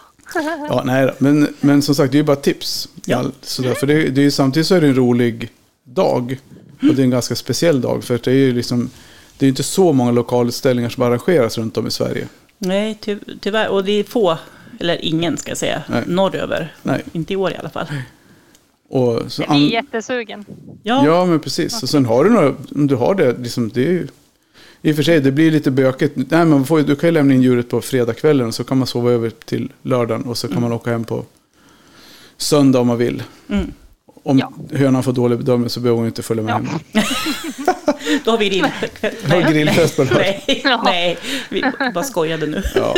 [0.69, 1.13] Ja, nej då.
[1.19, 2.89] Men, men som sagt, det är ju bara tips.
[3.05, 3.25] Ja.
[3.43, 3.75] Sådär.
[3.75, 5.51] För det, det är ju, samtidigt så är det en rolig
[5.85, 6.39] dag.
[6.83, 8.05] Och det är en ganska speciell dag.
[8.05, 8.91] För det är ju liksom...
[9.39, 12.29] Det är inte så många lokalutställningar som arrangeras runt om i Sverige.
[12.59, 13.69] Nej, ty, tyvärr.
[13.69, 14.39] Och det är få,
[14.81, 16.03] eller ingen ska jag säga, Nej.
[16.07, 16.75] norröver.
[16.83, 17.03] Nej.
[17.13, 17.87] Inte i år i alla fall.
[18.91, 20.45] Och så Jag blir jättesugen.
[20.83, 21.83] Ja, Ja, men precis.
[21.83, 24.07] Och sen har du några, om du har det, liksom, det är ju...
[24.83, 26.17] I och för sig, det blir lite bökigt.
[26.31, 28.87] Nej, man får, du kan ju lämna in djuret på fredagskvällen och så kan man
[28.87, 31.25] sova över till lördagen och så kan man åka hem på
[32.37, 33.23] söndag om man vill.
[33.49, 33.73] Mm.
[34.23, 34.53] Om Ja.
[34.73, 36.57] hönan får dålig bedömning så behöver hon inte följa med Ja.
[36.57, 37.05] hem.
[38.29, 38.63] då har vi grill.
[39.29, 40.43] har grillfest på lördag.
[40.47, 41.63] Nej, nej, vi
[41.95, 42.63] bara skojade nu.
[42.75, 42.95] Ja,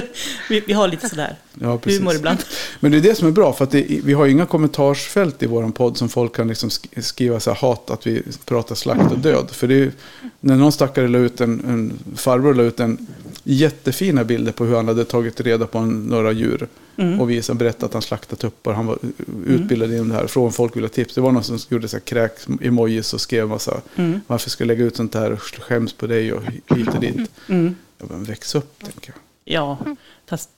[0.48, 2.00] Vi, vi har lite sådär ja, precis.
[2.00, 2.38] humor ibland.
[2.80, 5.42] Men det är det som är bra, för att det, vi har ju inga kommentarsfält
[5.42, 8.74] i vår podd som folk kan liksom sk- skriva så här hat att vi pratar
[8.74, 9.48] slakt och död.
[9.50, 9.92] För det är
[10.40, 13.06] när någon stackare la ut en, en farbror la ut en
[13.44, 16.68] jättefina bilder på hur han hade tagit reda på några djur.
[16.96, 17.20] Mm.
[17.20, 18.72] Och visade, berättade att han slaktade tuppar.
[18.72, 18.98] Han var
[19.46, 20.26] utbildad inom det här.
[20.26, 21.14] Från folk ville ha tips.
[21.14, 23.80] Det var någon som gjorde så här kräk-emojis och skrev massa.
[23.96, 24.20] Mm.
[24.26, 26.42] Varför ska jag lägga ut sånt här skäms på dig och
[26.76, 27.30] hit och dit.
[27.48, 27.74] Mm.
[27.98, 29.12] Jag bara, väx upp, tänker
[29.44, 29.54] jag.
[29.54, 29.78] Ja,
[30.26, 30.50] fast,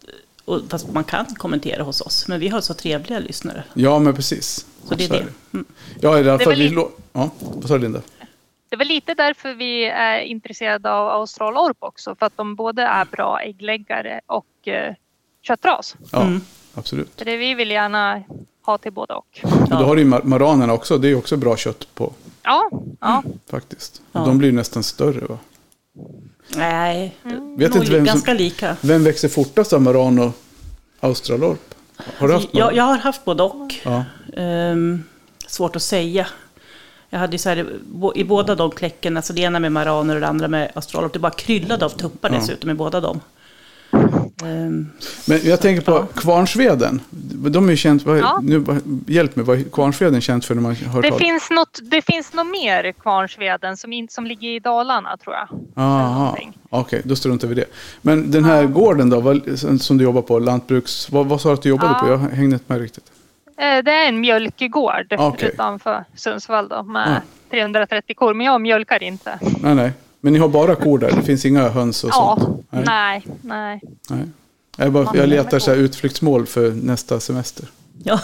[0.45, 2.29] och, fast man kan kommentera hos oss.
[2.29, 3.65] Men vi har så trevliga lyssnare.
[3.75, 4.67] Ja, men precis.
[4.89, 5.27] Så det är det.
[5.53, 5.65] Mm.
[6.01, 6.49] Ja, i alla Det är fall.
[6.49, 8.03] väl Vi lå- ja, vad sa du Linda?
[8.77, 12.15] Det väl lite därför vi är intresserade av australorp också.
[12.19, 14.95] För att de både är bra äggläggare och eh,
[15.43, 15.97] köttras.
[16.13, 16.41] Ja, Mm.
[16.75, 17.13] absolut.
[17.19, 18.23] Så det vi vill gärna
[18.67, 19.41] ha till både och.
[19.43, 20.99] Och då har du ju mar- maranerna också.
[20.99, 22.13] Det är ju också bra kött på
[22.43, 23.23] Ja, ja.
[23.51, 24.03] faktiskt.
[24.13, 24.21] Ja.
[24.21, 25.39] De blir nästan större va?
[26.57, 28.77] Nej, Vet nog inte vem som- ganska lika.
[28.81, 30.33] Vem växer fortast av maran och
[31.01, 31.75] australorp?
[32.19, 32.49] Har du haft?
[32.53, 33.75] Jag, jag har haft både och.
[33.85, 34.05] Ja.
[34.37, 35.05] Ehm,
[35.47, 36.27] svårt att säga.
[37.11, 37.67] Jag hade ju så här,
[38.15, 41.19] i båda de kläcken, alltså det ena med maraner och det andra med australorp, det
[41.19, 42.39] bara kryllade av tuppar Ja.
[42.39, 43.21] dessutom i båda dem.
[44.43, 44.87] Ehm,
[45.27, 47.01] Men jag tänker på kvarnsveden.
[47.51, 48.41] De är ju känt, vad, Ja.
[48.43, 48.65] nu,
[49.07, 52.33] hjälp mig, vad är kvarnsveden känt för när man hör Det finns, något, det finns
[52.35, 55.49] något mer Kvarnsveden som, in, som ligger i Dalarna tror jag.
[56.71, 57.65] Okej, då struntar vi det.
[58.03, 61.11] Men den här gården då, vad, som- som du jobbar på, lantbruks...
[61.11, 61.99] Vad, vad sa du att du jobbade Ja.
[62.01, 62.09] på?
[62.09, 63.05] Jag hängde inte med riktigt.
[63.59, 65.49] Eh, Det är en mjölkgård Okej.
[65.49, 67.21] utanför Sundsvall då, med Ja.
[67.51, 68.35] 330 kor.
[68.35, 69.39] Men jag mjölkar inte.
[69.61, 69.93] Nej, nej.
[70.21, 71.11] Men ni har bara kor där?
[71.17, 72.67] Det finns inga höns och Ja, sånt?
[72.71, 73.81] nej, nej.
[74.11, 74.25] nej.
[74.77, 77.69] Jag, bara, jag letar så här utflyktsmål för nästa semester.
[78.05, 78.21] Ja.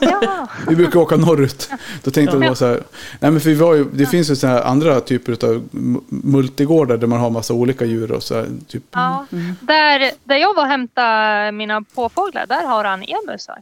[0.00, 1.70] Ja, Vi brukar åka norrut.
[2.04, 2.80] Då tänkte jag så här.
[3.20, 5.68] Nej men för vi var ju, det finns ju så här andra typer av
[6.08, 8.82] multigårdar där man har massa olika djur och så här, typ.
[8.90, 9.26] ja.
[9.60, 13.58] Där, där jag var och hämtade mina påfåglar, där har han emusar.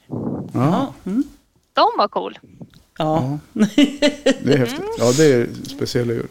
[0.54, 0.94] Ja.
[1.06, 1.24] Mm.
[1.72, 2.38] De var cool.
[2.98, 3.38] ja.
[3.52, 4.84] det är häftigt.
[4.98, 6.26] Ja, det är speciella djur.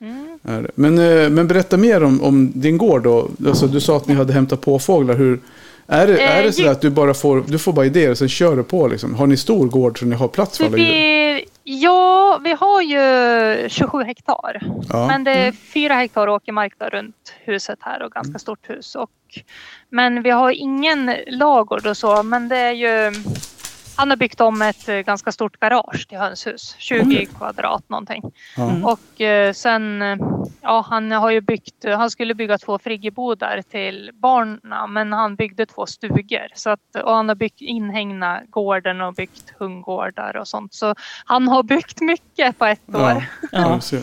[0.00, 0.66] Mm.
[0.74, 3.28] Men, eh, men berätta mer om, om din gård då.
[3.46, 5.14] Alltså, du sa att ni hade hämtat påfåglar.
[5.14, 5.40] Hur,
[5.86, 8.10] är det, är Eh, det så ju- att du bara får, du får bara idéer
[8.10, 8.88] och sen kör du på?
[8.88, 9.14] Liksom?
[9.14, 11.44] Har ni stor gård så ni har plats för alla djur?
[11.64, 14.60] Ja, vi har ju 27 hektar.
[14.88, 15.06] Ja.
[15.06, 18.94] Men det är fyra hektar åkermark runt huset här och ganska stort hus.
[18.94, 19.10] Och,
[19.88, 22.22] men vi har ingen lagård och så.
[22.22, 23.12] Men det är ju...
[23.96, 26.74] Han har byggt om ett eh, ganska stort garage till hönshus.
[26.78, 28.22] 20 kvadrat någonting.
[28.56, 28.70] Ja.
[28.70, 28.84] Mm.
[28.84, 30.16] Och eh, sen, eh,
[30.62, 34.60] ja han har ju byggt, han skulle bygga två friggebodar till barnen
[34.92, 36.46] men han byggde två stugor.
[36.54, 40.74] Så att, och han har byggt inhägna gården och byggt hundgårdar och sånt.
[40.74, 43.24] Så han har byggt mycket på ett Ja, år.
[43.52, 43.80] ja.
[43.92, 43.98] Ja.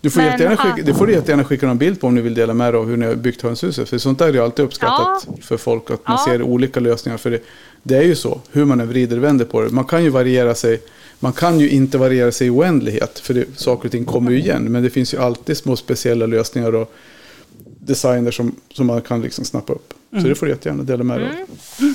[0.00, 2.14] Du får Men jättegärna han- skicka, det får du jättegärna skicka någon bild på om
[2.14, 3.88] ni vill dela med dig av hur ni har byggt hönshuset.
[3.88, 6.32] För sånt där är ju alltid uppskattat för folk, att man Ja.
[6.32, 7.18] ser olika lösningar.
[7.18, 7.40] För det,
[7.88, 9.70] det är ju så, hur man än vrider och vänder på det.
[9.70, 10.82] Man kan ju variera sig,
[11.20, 14.38] man kan ju inte variera sig i oändlighet, för det, saker och ting kommer ju
[14.38, 14.72] igen.
[14.72, 16.94] Men det finns ju alltid små speciella lösningar och
[17.80, 19.94] designer som, som man kan liksom snappa upp.
[20.10, 21.34] Så det får du jättegärna dela med dig av.
[21.80, 21.94] Mm.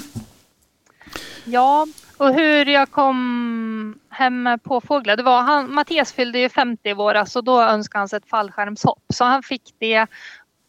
[1.45, 5.17] Ja, och hur jag kom hem med påfåglar.
[5.17, 8.29] Det var han, Mattias fyllde ju 50 i våras och då önskade han sig ett
[8.29, 9.03] fallskärmshopp.
[9.13, 10.07] Så han fick det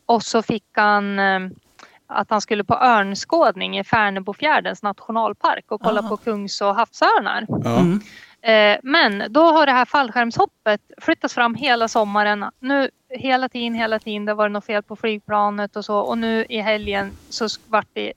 [0.06, 1.40] och så fick han eh,
[2.06, 6.08] att han skulle på örnskådning i Färnebofjärdens nationalpark och kolla Ah.
[6.08, 7.46] på kungs och havsörnar.
[7.48, 7.78] Ja.
[7.78, 8.00] Mm.
[8.42, 12.44] Eh, men då har det här fallskärmshoppet flyttats fram hela sommaren.
[12.60, 14.24] Nu hela tiden, hela tiden.
[14.24, 15.98] Det var något fel på flygplanet och så.
[15.98, 18.12] Och nu i helgen så vart det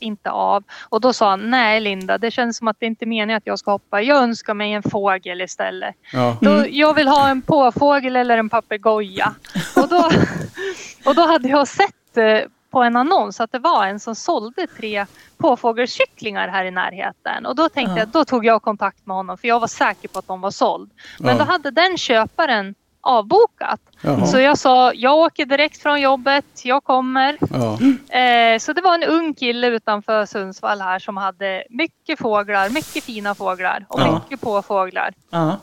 [0.00, 0.64] inte av.
[0.88, 3.46] Och då sa han, nej Linda, det känns som att det inte är meningen att
[3.46, 4.02] jag ska hoppa.
[4.02, 5.94] Jag önskar mig en fågel istället.
[6.12, 6.36] Ja.
[6.40, 9.34] Då, jag vill ha en påfågel eller en papegoja.
[9.76, 10.10] Och då,
[11.04, 14.66] och då hade jag sett eh, på en annons att det var en som sålde
[14.66, 15.06] tre
[15.38, 17.46] påfågelskycklingar här i närheten.
[17.46, 17.98] Och då tänkte Ja.
[17.98, 20.50] jag, då tog jag kontakt med honom för jag var säker på att de var
[20.50, 20.90] såld.
[21.18, 21.44] Men Ja.
[21.44, 23.80] då hade den köparen avbokat.
[24.02, 24.26] Jaha.
[24.26, 27.38] Så jag sa, jag åker direkt från jobbet, jag kommer.
[27.40, 27.78] Ja.
[28.18, 33.04] Eh, så det var en ung kille utanför Sundsvall här som hade mycket fåglar, mycket
[33.04, 34.14] fina fåglar och Ja.
[34.14, 35.14] mycket påfåglar.
[35.30, 35.56] Ja.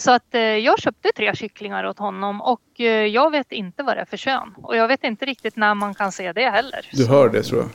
[0.00, 3.96] Så att eh, jag köpte tre kycklingar åt honom och eh, jag vet inte vad
[3.96, 4.54] det är för kön.
[4.62, 6.88] Och jag vet inte riktigt när man kan se det heller.
[6.92, 7.68] Du hör det tror jag.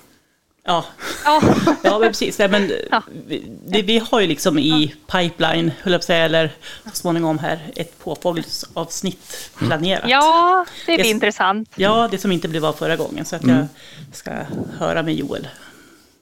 [0.68, 0.86] Ja.
[1.26, 1.42] Ja,
[1.84, 2.40] ja, men precis.
[2.40, 3.02] Men, Ja.
[3.28, 6.52] vi, vi har ju liksom i pipeline, höll jag på säga, eller
[6.86, 10.10] så småningom här, ett påfågelsavsnitt planerat.
[10.10, 11.70] ja det blir Det- intressant.
[11.76, 13.26] Ja, det som inte blev av förra gången.
[13.26, 13.56] Så att Mm.
[13.58, 13.68] jag
[14.16, 14.32] ska
[14.80, 15.48] höra med Joel.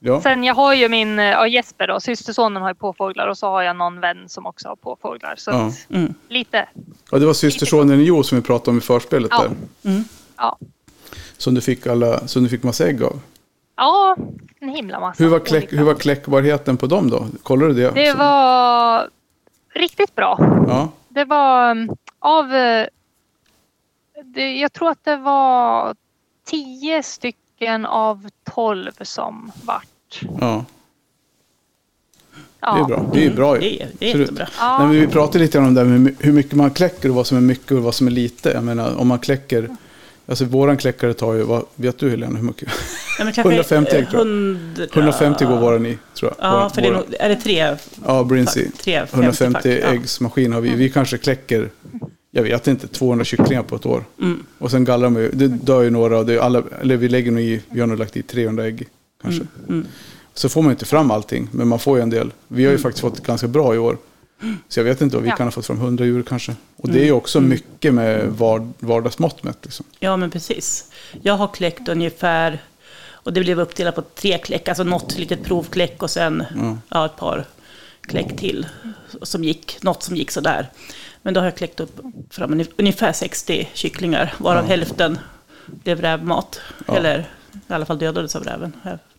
[0.05, 0.21] Ja.
[0.21, 3.47] Sen jag har ju min, eh, ja, Jesper då, systersonen har ju påfåglar och så
[3.47, 5.35] har jag någon vän som också har påfåglar.
[5.37, 5.65] Så Ja.
[5.67, 6.13] att, Mm.
[6.29, 6.69] lite,
[7.11, 9.41] ja, det var systersonen Jo som vi pratade om i förspelet Ja.
[9.41, 9.91] där.
[9.91, 10.03] Mm.
[10.37, 10.57] ja.
[11.37, 13.19] Som du fick, alla, som du fick massa ägg av.
[13.75, 14.15] Ja,
[14.59, 15.23] en himla massa.
[15.23, 17.25] Hur var, kläck, hur var kläckbarheten på dem då?
[17.43, 17.91] Kollar du det?
[17.91, 19.09] Det Så- var
[19.75, 20.37] riktigt bra.
[20.67, 22.53] Ja, Det var mm, av...
[22.55, 22.87] eh,
[24.25, 25.95] Det, jag tror att det var
[26.45, 29.87] tio stycken av tolv som vart.
[30.39, 30.65] Ja,
[32.61, 33.09] det är bra.
[33.13, 33.61] Det är ju bra ju.
[33.61, 34.47] Det är, det är jättebra.
[34.59, 34.77] Ja.
[34.77, 37.27] Nej, men vi pratade lite grann om det med hur mycket man kläcker och vad
[37.27, 38.49] som är mycket och vad som är lite.
[38.49, 39.69] Jag menar om man kläcker,
[40.25, 42.69] alltså våran kläckare tar ju, vad, vet du Helena hur mycket?
[43.17, 44.27] Ja, men kanske 150 ägg, tror jag.
[44.27, 44.83] 100...
[44.93, 46.47] 150 går våran i tror jag.
[46.47, 47.75] Ja, Våran- för det är, nog, är det tre?
[48.05, 48.67] Ja, Brinsey.
[48.71, 49.71] tre 150 fack, ja.
[49.71, 50.69] äggsmaskin har vi.
[50.69, 51.69] Vi kanske kläcker,
[52.31, 54.03] jag vet inte, 200 kycklingar på ett år.
[54.21, 54.43] Mm.
[54.59, 57.41] Och sen gallrar vi, det dör ju några, och det alla, eller vi lägger nog
[57.41, 58.87] i, vi har nog lagt i 300 ägg
[59.23, 59.45] kanske.
[59.69, 59.87] Mm.
[60.33, 62.31] Så får man inte fram allting, men man får ju en del.
[62.47, 63.97] Vi har ju faktiskt fått ganska bra i år.
[64.69, 65.35] Så jag vet inte, vad vi Ja.
[65.35, 66.55] kan ha fått fram 100 djur kanske.
[66.75, 67.17] Och det är ju Mm.
[67.17, 69.57] också mycket med vard, vardagsmått mätt.
[69.61, 69.85] Liksom.
[69.99, 70.85] Ja, men precis.
[71.21, 72.61] Jag har kläckt ungefär,
[73.11, 76.77] och det blev uppdelat på tre kläck, alltså något litet provkläck och sen Ja.
[76.89, 77.45] ja, ett par
[78.01, 78.65] kläck till.
[79.21, 80.69] Som gick, något som gick sådär.
[81.21, 84.67] Men då har jag kläckt upp fram ungef- ungefär 60 kycklingar, varav Ja.
[84.69, 85.17] hälften
[85.65, 86.59] blev rävmat.
[86.87, 87.19] Eller
[87.69, 88.73] i alla fall dödades av räven,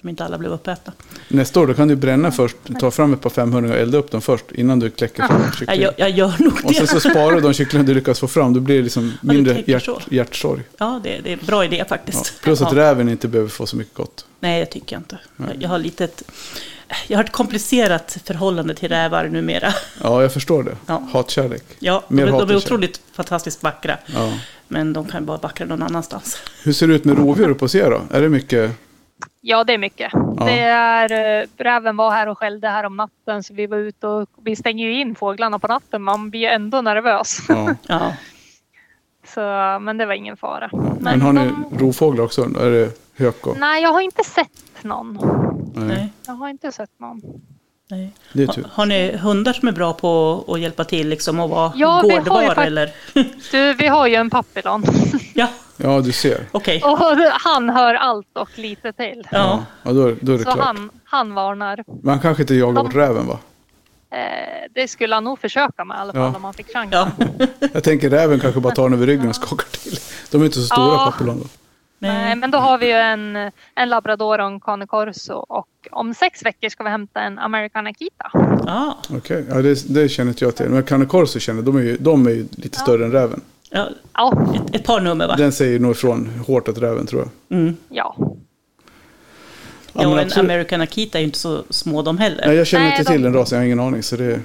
[0.05, 0.93] om inte alla blev uppätna.
[1.29, 4.11] Nästa år då kan du bränna först, ta fram ett par 500 och elda upp
[4.11, 5.81] dem först innan du kläcker fram Jag, kyckling.
[5.83, 6.87] jag, jag gör nog Och sen det.
[6.87, 9.89] så sparar du de kycklingar du lyckas få fram, då blir det liksom mindre hjärt,
[10.13, 10.63] hjärtsorg.
[10.79, 11.85] Ja, det, det är en bra idé Ja.
[11.85, 12.41] faktiskt.
[12.43, 12.79] Plus att Ja.
[12.79, 14.27] räven inte behöver få så mycket gott.
[14.41, 15.19] Nej, det tycker jag inte.
[15.37, 16.23] Jag, jag har litet...
[17.07, 19.75] Jag har ett komplicerat förhållande till rävar numera.
[20.03, 20.77] Ja, jag förstår det.
[20.87, 21.09] Ja.
[21.13, 21.63] Hatkärlek.
[21.79, 23.99] Ja, de, Mer hat de är otroligt fantastiskt vackra.
[24.07, 24.33] Ja.
[24.69, 26.39] Men de kan bara vackra någon annanstans.
[26.63, 28.17] Hur ser det ut med rovdjur hos er då?
[28.17, 28.71] Är det mycket?
[29.47, 30.13] Ja, det är mycket.
[30.39, 34.07] Det är, eh, räven var här och skällde här om natten så vi var ute
[34.07, 36.03] och vi stänger ju in fåglarna på natten.
[36.03, 37.39] Man blir ändå nervös.
[37.49, 37.75] Ja.
[37.89, 38.13] Ja,
[39.27, 39.41] Så,
[39.81, 40.71] men det var ingen fara.
[41.01, 42.43] Men har ni de- rovfåglar också?
[42.43, 42.91] Är det
[43.25, 43.57] hök och...
[43.59, 45.19] Nej, jag har inte sett någon.
[45.75, 46.13] Nej.
[46.27, 47.21] Jag har inte sett någon.
[47.91, 48.13] nej.
[48.33, 48.67] Det är Ha, tur.
[48.73, 52.11] har ni hundar som är bra på att hjälpa till liksom och vara Ja, vi
[52.11, 52.91] har ju gårdvar eller?
[53.53, 54.85] Du, vi har ju en papillon.
[55.35, 56.47] ja, Ja, du ser.
[56.53, 56.83] okej.
[56.85, 56.99] Och
[57.33, 59.29] han hör allt och lite till.
[59.33, 60.59] Ja, Ja, då, då är det Så klart.
[60.67, 61.85] han, han varnar.
[62.03, 63.39] Man kanske inte jagar bort räven va?
[64.11, 64.19] Eh,
[64.75, 66.37] det skulle han nog försöka med i alla fall Ja.
[66.37, 67.09] om han fick chansen.
[67.39, 67.47] ja.
[67.73, 69.99] Jag tänker räven kanske bara tar den över ryggen och skakar till.
[70.31, 71.11] De är inte så stora Ja.
[71.13, 71.47] papillon då.
[71.99, 72.37] Nej, Nej.
[72.37, 73.37] men då har vi ju en,
[73.75, 77.87] en labrador och en cane corso och om sex veckor ska vi hämta en american
[77.87, 78.31] akita.
[78.67, 80.67] Ja, Okej, ja, det, det känner inte jag till.
[80.69, 83.41] Men Cane Corso känner de är ju, de är ju lite större än räven.
[83.75, 83.89] Ja.
[84.15, 85.37] Ja, Ett, ett par nummer va?
[85.37, 87.59] Den säger nog ifrån hårt åt räven tror jag.
[87.59, 87.77] Mm.
[87.89, 88.15] ja.
[88.19, 88.27] Ja,
[89.93, 90.51] Ja, men och en absolut.
[90.51, 92.47] American Akita är ju inte så små de heller.
[92.47, 94.03] Nej, jag känner Nej, inte de- till den rasen, jag har ingen aning.
[94.03, 94.41] Så det,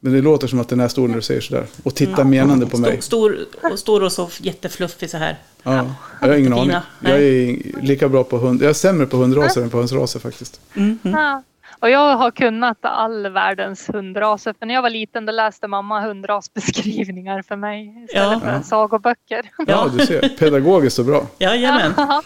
[0.00, 1.66] Men det låter som att den är stor när du säger sådär.
[1.82, 3.02] Och tittar menande på mig.
[3.02, 5.38] Stor, stor, och stor och så jättefluffig så här.
[5.62, 6.76] Ja, jag har ingen aning.
[7.00, 8.62] Jag är lika bra på hund.
[8.62, 10.60] Jag är sämre på hundraser än på hönsraser faktiskt.
[10.74, 10.98] Mm.
[11.02, 11.42] Ja.
[11.82, 14.54] Och jag har kunnat all världens hundraser.
[14.58, 18.40] För när jag var liten då läste mamma hundrasbeskrivningar för mig istället Ja.
[18.40, 18.62] för Ja.
[18.62, 19.50] sagoböcker.
[19.66, 20.28] Ja, du ser.
[20.38, 21.26] Pedagogiskt och bra.
[21.38, 21.92] Jajamän.
[21.96, 22.22] Ja,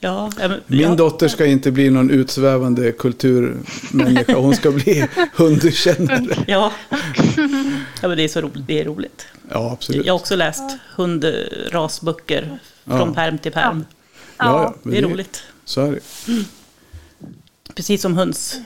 [0.00, 0.94] ja, men- Min ja.
[0.94, 4.36] dotter ska inte bli någon utsvävande kulturmänniska.
[4.36, 6.36] Hon ska bli hundkännare.
[6.46, 6.72] Ja.
[8.02, 8.66] ja, men det är så roligt.
[8.66, 9.26] Det är roligt.
[9.50, 10.06] Ja, absolut.
[10.06, 10.62] Jag har också läst
[10.96, 13.14] hundrasböcker från Ja.
[13.14, 13.84] perm till perm.
[14.38, 15.42] Ja, ja, Det är roligt.
[15.64, 16.00] Så är det.
[17.74, 18.60] Precis som höns,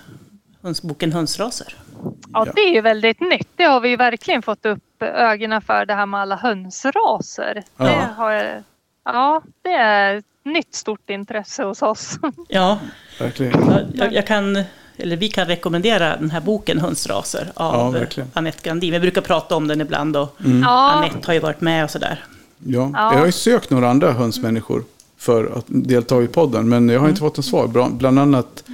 [0.62, 1.74] hönsboken Hönsraser.
[2.04, 2.12] Ja,
[2.46, 2.52] Ja.
[2.54, 3.48] det är ju väldigt nytt.
[3.56, 7.62] Det har vi ju verkligen fått upp ögonen för det här med alla hönsraser.
[7.76, 7.84] Ja.
[7.84, 8.62] Det har,
[9.04, 12.18] ja, det är ett nytt stort intresse hos oss.
[12.48, 12.78] Ja,
[13.20, 13.52] Verkligen.
[13.70, 14.62] jag, jag, jag kan,
[14.96, 18.30] eller vi kan rekommendera den här boken Hönsraser Ja, av verkligen.
[18.34, 18.92] Anette Grandin.
[18.92, 22.24] Vi brukar prata om den ibland och Ja, Anette har ju varit med och sådär.
[22.58, 22.90] Ja.
[22.94, 23.12] Ja.
[23.12, 24.84] Jag har ju sökt några andra hönsmänniskor
[25.18, 26.68] för att delta i podden.
[26.68, 27.88] Men jag har inte fått något svar.
[27.90, 28.64] Bland annat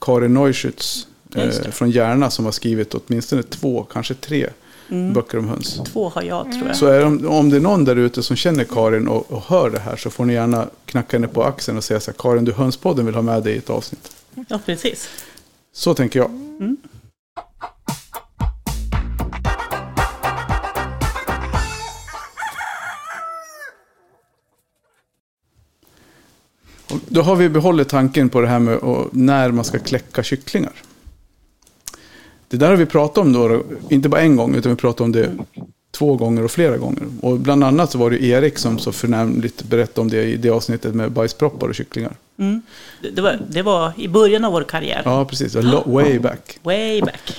[0.00, 4.48] Karin Neuschütz eh, från Järna som har skrivit åtminstone två, kanske tre
[4.88, 5.12] Mm.
[5.12, 5.80] böcker om höns.
[5.84, 6.76] Två har jag tror jag.
[6.76, 9.70] Så är det, om det är någon där ute som känner Karin och, och hör
[9.70, 12.44] det här så får ni gärna knacka henne på axeln och säga så här, Karin
[12.44, 14.16] du hönspodden vill ha med dig i ett avsnitt.
[14.48, 15.08] Ja, precis.
[15.72, 16.30] Så tänker jag.
[26.90, 28.78] Och Då har vi behållit tanken på det här med
[29.12, 30.72] när man ska kläcka kycklingar.
[32.48, 35.12] Det där har vi pratat om då, inte bara en gång, utan vi pratade om
[35.12, 35.30] det
[35.90, 37.02] två gånger och flera gånger.
[37.20, 40.50] Och bland annat så var det Erik som så förnämligt berättade om det i det
[40.50, 42.12] avsnittet med bajsproppar och kycklingar.
[42.36, 42.62] Mm.
[43.14, 45.02] Det, var, det var i början av vår karriär.
[45.04, 45.54] Ja, precis.
[45.86, 46.58] Way back.
[46.62, 47.36] Way back.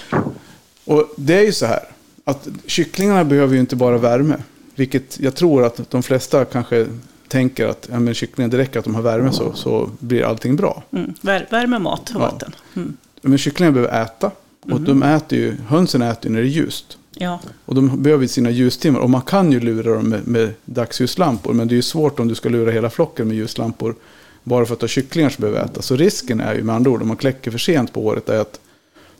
[0.85, 1.79] Och det är ju så här
[2.23, 4.37] att kycklingarna behöver ju inte bara värme.
[4.75, 6.87] Vilket jag tror att de flesta kanske
[7.27, 10.55] tänker att ja, men kycklingar, det räcker att de har värme så, så blir allting
[10.55, 10.83] bra.
[10.91, 11.13] Mm.
[11.21, 12.55] Vär, värme, mat och vatten.
[12.75, 12.97] Mm.
[13.21, 14.31] Men kycklingar behöver äta.
[14.71, 16.97] Och de äter ju, hönsen äter ju när det är ljust.
[17.17, 18.99] Ja, Och de behöver sina ljustimmar.
[18.99, 21.53] Och man kan ju lura dem med, med dagsljuslampor.
[21.53, 23.95] Men det är ju svårt om du ska lura hela flocken med ljuslampor.
[24.43, 25.81] Bara för att du har kycklingar som behöver äta.
[25.81, 28.39] Så risken är ju med andra ord, om man kläcker för sent på året, är
[28.39, 28.59] att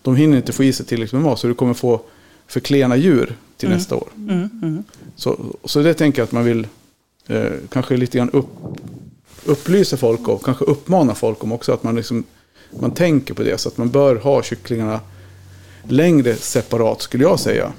[0.02, 1.40] de hinner inte få i sig tillräckligt med mat.
[1.40, 2.02] Så du kommer få
[2.48, 4.08] för klena djur till nästa år.
[4.18, 4.84] mm, mm.
[5.16, 6.68] Så, så det tänker jag att man vill
[7.28, 8.50] eh, kanske lite grann upp,
[9.46, 11.72] upplysa folk och kanske uppmana folk om också.
[11.74, 12.24] Att man, liksom,
[12.80, 13.58] man tänker på det.
[13.58, 15.00] Så att man bör ha kycklingarna
[15.92, 17.74] längre separat skulle jag säga.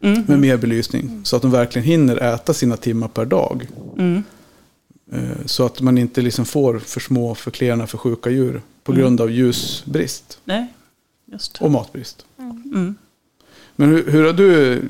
[0.00, 0.22] Mm.
[0.26, 1.20] Med mer belysning.
[1.24, 3.66] Så att de verkligen hinner äta sina timmar per dag.
[3.98, 4.22] Mm.
[5.12, 8.62] Eh, så att man inte liksom får för små, för klena, för sjuka djur.
[8.84, 10.66] På grund av ljusbrist Nej,
[11.32, 11.62] just.
[11.62, 12.26] och matbrist.
[12.38, 12.94] Mm.
[13.76, 14.82] Men hur, hur har du,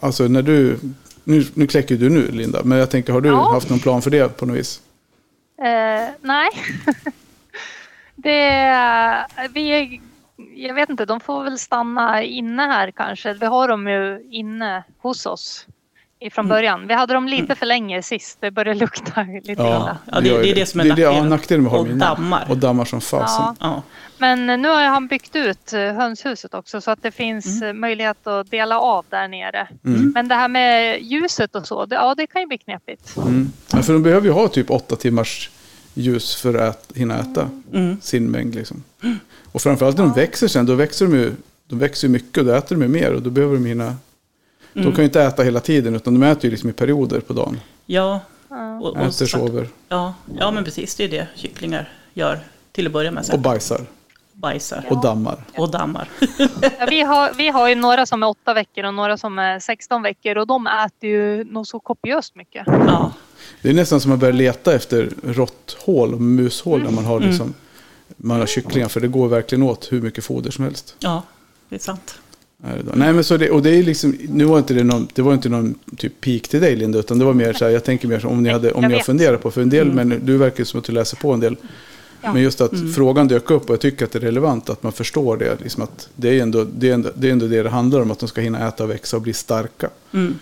[0.00, 0.78] alltså när du,
[1.24, 3.52] nu, nu kläcker du nu Linda, men jag tänker har du Ja.
[3.52, 4.80] haft någon plan för det på något vis?
[5.58, 6.48] Eh, nej.
[8.16, 10.00] det, vi,
[10.56, 13.32] jag vet inte, de får väl stanna inne här kanske.
[13.32, 15.66] Vi har dem ju inne hos oss
[16.20, 16.86] ifrån början.
[16.86, 18.38] Vi hade dem lite för länge sist.
[18.40, 19.98] Det började lukta lite illa.
[20.12, 21.28] Ja, det- det är det som är det, är ja, nackdelen.
[21.30, 22.46] nackdelen med Och dammar.
[22.48, 23.44] Och dammar som fasen.
[23.44, 23.54] Ja.
[23.60, 23.82] Ja.
[24.18, 28.26] Men nu har han byggt ut eh, hönshuset också så att det finns eh, möjlighet
[28.26, 29.68] att dela av där nere.
[29.84, 30.10] Mm.
[30.14, 33.16] Men det här med ljuset och så, det, ja det kan ju bli knepigt.
[33.16, 33.52] Mm.
[33.72, 35.50] Ja, för de behöver ju ha typ åtta timmars
[35.94, 38.00] ljus för att hinna äta Mm.
[38.00, 38.54] sin mängd.
[38.54, 38.82] Liksom.
[39.56, 41.32] Och framförallt när de växer sen, då växer de ju
[41.68, 43.94] de växer ju mycket och då äter de ju mer och då behöver de hinna.
[44.72, 44.92] De Mm.
[44.92, 47.60] kan ju inte äta hela tiden utan de äter ju liksom i perioder på dagen.
[47.86, 48.78] Ja, Ja.
[48.80, 50.94] och, och, Äter, sover ja, ja, men precis.
[50.94, 52.38] Det är det kycklingar gör
[52.72, 53.20] till att börja med.
[53.20, 53.42] och Sen.
[53.42, 53.80] bajsar
[54.32, 55.44] Bajsar och dammar.
[55.56, 56.08] och dammar.
[56.38, 59.60] Ja, vi, har, vi har ju några som är åtta veckor och några som är
[59.60, 62.64] 16 veckor och de äter ju nog så kopiöst mycket.
[62.66, 63.12] Ja,
[63.62, 67.28] Det är nästan som att börja leta efter råtthål och mushål när man har, Mm.
[67.28, 67.54] liksom, man
[68.24, 68.88] har kycklingar.
[68.88, 70.94] För det går verkligen åt hur mycket foder som helst.
[70.98, 71.22] ja,
[71.68, 72.18] det är sant.
[72.94, 75.34] Nej, men så det, och det är liksom, nu var inte det någon, det var
[75.34, 78.08] inte någon typ peak till dig Linda, utan det var mer så här, jag tänker
[78.08, 80.36] mer om ni, hade, om Jag ni har funderat på, för en del, men du
[80.36, 81.56] verkar som att du läser på en del.
[82.26, 82.32] Ja.
[82.32, 84.92] Men just att frågan dök upp och jag tycker att det är relevant att man
[84.92, 85.60] förstår det.
[85.60, 88.10] Liksom att det, är ändå, det, är ändå, det är ändå det det handlar om,
[88.10, 89.90] att de ska hinna äta, växa och bli starka.
[90.12, 90.38] Mm.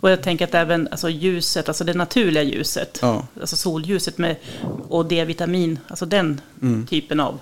[0.00, 3.26] Och jag tänker att även alltså ljuset, alltså det naturliga ljuset, Ja.
[3.40, 4.36] alltså solljuset med,
[4.88, 6.86] och D-vitamin, alltså den Mm.
[6.86, 7.38] typen av,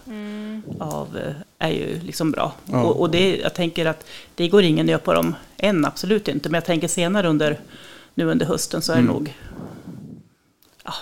[0.79, 2.53] av eh, är ju liksom bra.
[2.64, 2.83] Ja.
[2.83, 6.49] Och, och det, jag tänker att det går ingen nöd på dem än, absolut inte.
[6.49, 7.59] Men jag tänker senare under,
[8.14, 9.12] nu under hösten så är det Mm.
[9.14, 9.35] nog
[10.85, 10.93] Ja,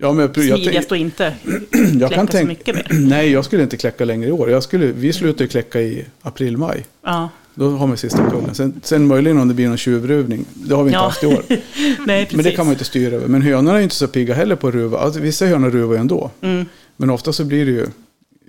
[0.00, 1.34] men jag, jag, jag, smidigast att inte
[2.00, 2.86] jag kan kläcka så tänka, mycket mer.
[3.08, 4.50] nej, jag skulle inte kläcka längre i år.
[4.50, 6.86] Jag skulle, vi slutar ju kläcka i april, maj.
[7.04, 8.54] Ja, Då har vi sista kullen.
[8.54, 10.44] Sen, sen möjligen om det blir någon tjuvruvning.
[10.54, 11.02] Det har vi inte Ja.
[11.04, 11.42] haft i år.
[12.06, 12.28] nej.
[12.32, 13.28] Men det kan man inte styra över.
[13.28, 14.98] Men hönorna är inte så pigga heller på att ruva.
[14.98, 16.30] Alltså, vissa hönor ruvar ju ändå.
[16.40, 16.66] Mm.
[16.96, 17.86] Men ofta så blir det ju...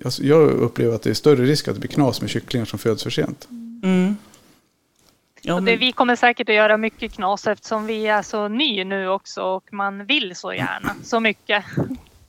[0.05, 2.79] Alltså, jag upplever att det är större risk att det blir knas med kycklingar som
[2.79, 3.47] föds för sent.
[3.83, 4.15] Mm.
[5.41, 8.47] Ja, Och det, men, vi kommer säkert att göra mycket knas eftersom vi är så
[8.47, 11.63] ny nu också och man vill så gärna så mycket.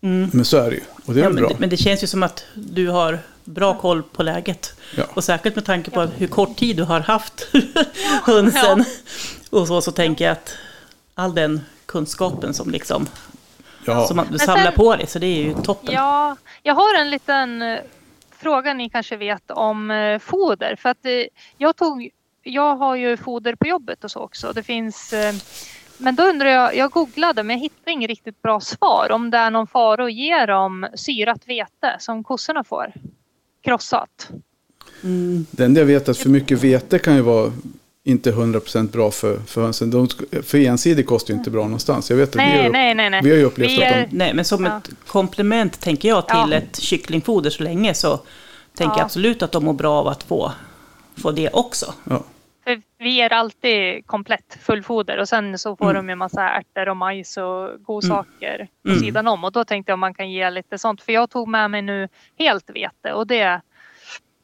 [0.00, 0.30] mm.
[0.32, 0.82] Men så är det ju.
[1.06, 1.48] Och det är Ja, men, bra.
[1.48, 4.74] det, men det känns ju som att du har bra koll på läget.
[4.96, 5.04] Ja.
[5.14, 7.46] Och säkert med tanke på hur kort tid du har haft
[8.26, 8.84] hönsen.
[9.50, 10.56] Och så, så tänker jag att
[11.14, 13.06] all den kunskapen som, liksom,
[13.84, 14.06] Ja.
[14.06, 15.94] som man- du Men samlar sen- på dig, så det är ju toppen.
[15.94, 17.78] Ja, jag har en liten eh,
[18.38, 20.76] fråga ni kanske vet om eh, foder.
[20.78, 21.12] För att eh,
[21.58, 22.08] jag tog,
[22.42, 24.52] jag har ju foder på jobbet och så också.
[24.54, 25.34] Det finns, eh,
[25.98, 29.08] men då undrar jag, jag googlade men jag hittade inget riktigt bra svar.
[29.12, 32.92] Om det är någon fara att ge dem syrat vete som kossorna får.
[33.64, 34.28] Krossat.
[35.04, 35.46] Mm.
[35.50, 37.52] Det enda jag vet är att för mycket vete kan ju vara
[38.04, 39.90] inte 100% bra för, för hönsen.
[39.90, 40.08] De,
[40.42, 42.10] för ensidig kost är ju inte bra någonstans.
[42.10, 43.20] Jag vet att vi, Nej, har, nej, nej, nej.
[43.24, 44.16] vi har ju upplevt Vi att är- de...
[44.16, 44.76] Nej, men som Ja.
[44.78, 46.52] ett komplement tänker jag till Ja.
[46.54, 48.16] ett kycklingfoder så länge så
[48.74, 48.98] tänker Ja.
[48.98, 50.52] jag absolut att de mår bra av att få,
[51.16, 51.94] få det också.
[52.04, 52.22] Ja.
[52.64, 55.96] För vi ger alltid komplett fullfoder och sen så får Mm.
[56.06, 59.00] de ju massa ärtor och majs och godsaker på Mm.
[59.00, 59.44] sidan om.
[59.44, 61.02] Och då tänkte jag om man kan ge lite sånt.
[61.02, 62.08] För jag tog med mig nu
[62.38, 63.60] helt vete och det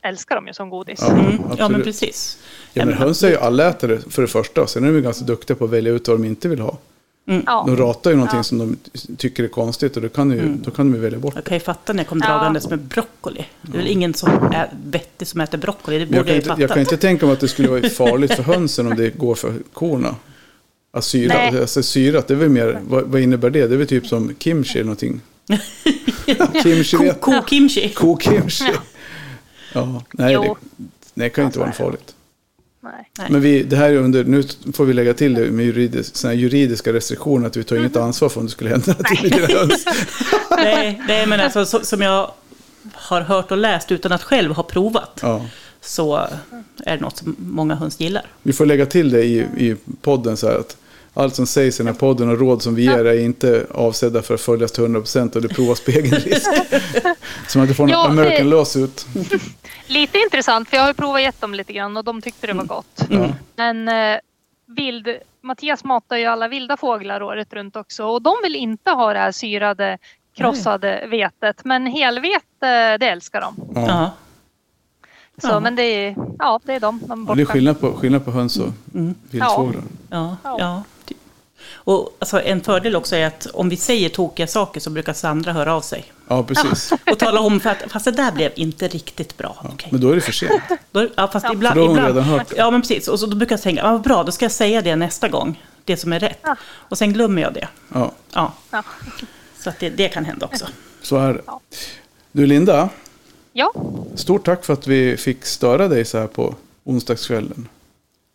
[0.02, 0.98] älskar de ju som godis.
[1.00, 1.12] Ja.
[1.18, 1.42] Mm.
[1.58, 2.38] Ja, men precis.
[2.72, 4.66] Ja, men men höns är ju allätare för det första.
[4.66, 6.76] Sen är de ju ganska duktiga på att välja ut vad de inte vill ha.
[7.46, 7.64] Ja.
[7.66, 8.42] De ratar ju någonting Ja.
[8.42, 8.76] som de
[9.16, 11.56] tycker är konstigt och då kan, ju, då kan de ju välja bort Jag kan
[11.56, 12.28] ju fatta när jag kom Ja.
[12.28, 13.44] dragandes med broccoli.
[13.62, 16.36] Det är väl ingen som är vettig som äter broccoli, det jag, borde kan jag,
[16.36, 16.80] inte, ju jag kan fatta.
[16.80, 20.14] inte tänka mig att det skulle vara farligt för hönsen om det går för korna.
[20.90, 21.60] Alltså, syra, Nej.
[21.60, 23.66] alltså syrat, det är väl mer, vad, vad innebär det?
[23.66, 25.20] Det är väl typ som kimchi eller någonting.
[26.62, 27.88] kimchi Ko- vet Ko-kimchi.
[27.94, 28.72] Ko-kimchi.
[29.72, 30.56] Ja, nej, Jo.
[30.76, 31.76] det, det kan ju inte Ja, vara det.
[31.76, 32.14] farligt.
[33.18, 33.28] Nej.
[33.30, 36.92] Men vi, det här är under, nu får vi lägga till det med juridisk, juridiska
[36.92, 39.84] restriktioner, att vi tar inget ansvar för om det skulle hända någonting dina höns.
[40.50, 42.30] nej, nej, men alltså så, som jag
[42.92, 45.44] har hört och läst utan att själv ha provat Ja.
[45.80, 46.16] så
[46.84, 48.26] är det något som många höns gillar.
[48.42, 50.76] Vi får lägga till det i, i podden så här att
[51.18, 54.22] allt som sägs i den här podden och råd som vi ger är inte avsedda
[54.22, 56.48] för att följas till 100% och det provas på egen risk.
[57.48, 59.06] Som att du får Ja, American det- lawsuit.
[59.86, 62.52] Lite intressant för jag har ju provat gett dem lite grann och de tyckte det
[62.52, 63.04] var gott.
[63.10, 63.28] Ja.
[63.56, 64.18] Men eh,
[64.66, 65.08] vild,
[65.42, 69.18] Mattias matar ju alla vilda fåglar året runt också och de vill inte ha det
[69.18, 69.98] här syrade
[70.36, 71.64] krossade vetet.
[71.64, 73.54] Men helvete det älskar de.
[73.74, 74.10] Ja.
[75.42, 75.60] Så, Ja.
[75.60, 77.00] Men det är, ja, det är de.
[77.06, 79.14] de är Ja, det är skillnad på, skillnad på höns och Mm.
[79.30, 79.82] vildfåglar.
[80.10, 80.56] Ja, Ja.
[80.58, 80.82] ja.
[81.88, 85.52] Och alltså, en fördel också är att om vi säger tokiga saker så brukar Sandra
[85.52, 86.04] höra av sig.
[86.28, 86.92] Ja, precis.
[87.10, 89.56] Och tala om för att fast det där blev inte riktigt bra.
[89.72, 89.88] Okej.
[89.92, 90.62] Men då är det för sent.
[90.92, 91.52] Då, ja, fast Ja.
[91.52, 92.56] ibland, För då har hon ibland, redan hört det.
[92.56, 93.08] Ja, men precis.
[93.08, 95.28] Och så, då brukar jag tänka, ja, vad bra, då ska jag säga det nästa
[95.28, 95.62] gång.
[95.84, 96.38] Det som är rätt.
[96.42, 96.56] Ja.
[96.62, 97.68] Och sen glömmer jag det.
[97.94, 98.52] Ja, Ja.
[98.70, 98.82] Ja.
[99.58, 100.66] Så att det, det kan hända också.
[101.02, 101.40] så är det.
[101.46, 101.60] Ja.
[102.32, 102.88] Du Linda,
[103.52, 103.72] Ja.
[104.14, 107.68] stort tack för att vi fick störa dig så här på onsdagskvällen.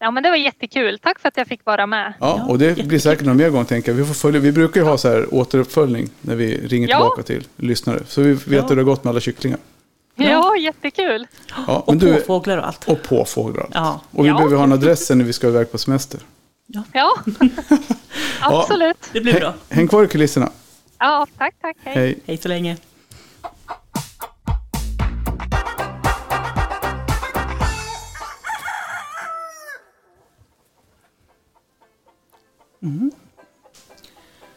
[0.03, 0.99] Ja, men det var jättekul.
[0.99, 2.13] Tack för att jag fick vara med.
[2.19, 2.87] Ja, Ja, och det jättekul.
[2.87, 3.97] blir säkert någon mer gång tänker jag.
[3.97, 6.97] Vi, får följa, vi brukar ju ha så här återuppföljning när vi ringer Ja.
[6.97, 7.99] tillbaka till lyssnare.
[8.07, 8.61] Så vi vet Ja.
[8.67, 9.59] hur det har gått med alla kycklingar.
[10.15, 10.25] Ja.
[10.29, 11.27] Ja, jättekul.
[11.67, 12.87] Ja, Och du, påfåglar och allt.
[12.87, 13.67] och på fåglar.
[13.73, 14.01] Ja.
[14.11, 14.35] Och vi Ja.
[14.35, 16.19] behöver ha en adress när vi ska iväg på semester.
[16.93, 17.15] Ja,
[18.41, 18.97] absolut.
[19.13, 19.53] Det blir bra.
[19.69, 20.49] Häng kvar i kulisserna.
[20.99, 21.77] Ja, tack, tack.
[21.83, 21.95] Hej.
[21.95, 22.19] Hej.
[22.25, 22.77] Hej så länge.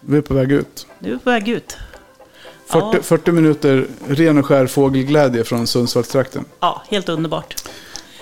[0.01, 0.87] Vi är på väg ut.
[0.99, 1.77] Nu är på väg ut.
[2.67, 3.03] 40, Ja.
[3.03, 6.45] 40 minuter ren och skär fågelglädje från Sundsvallstrakten.
[6.61, 7.55] Ja, helt underbart.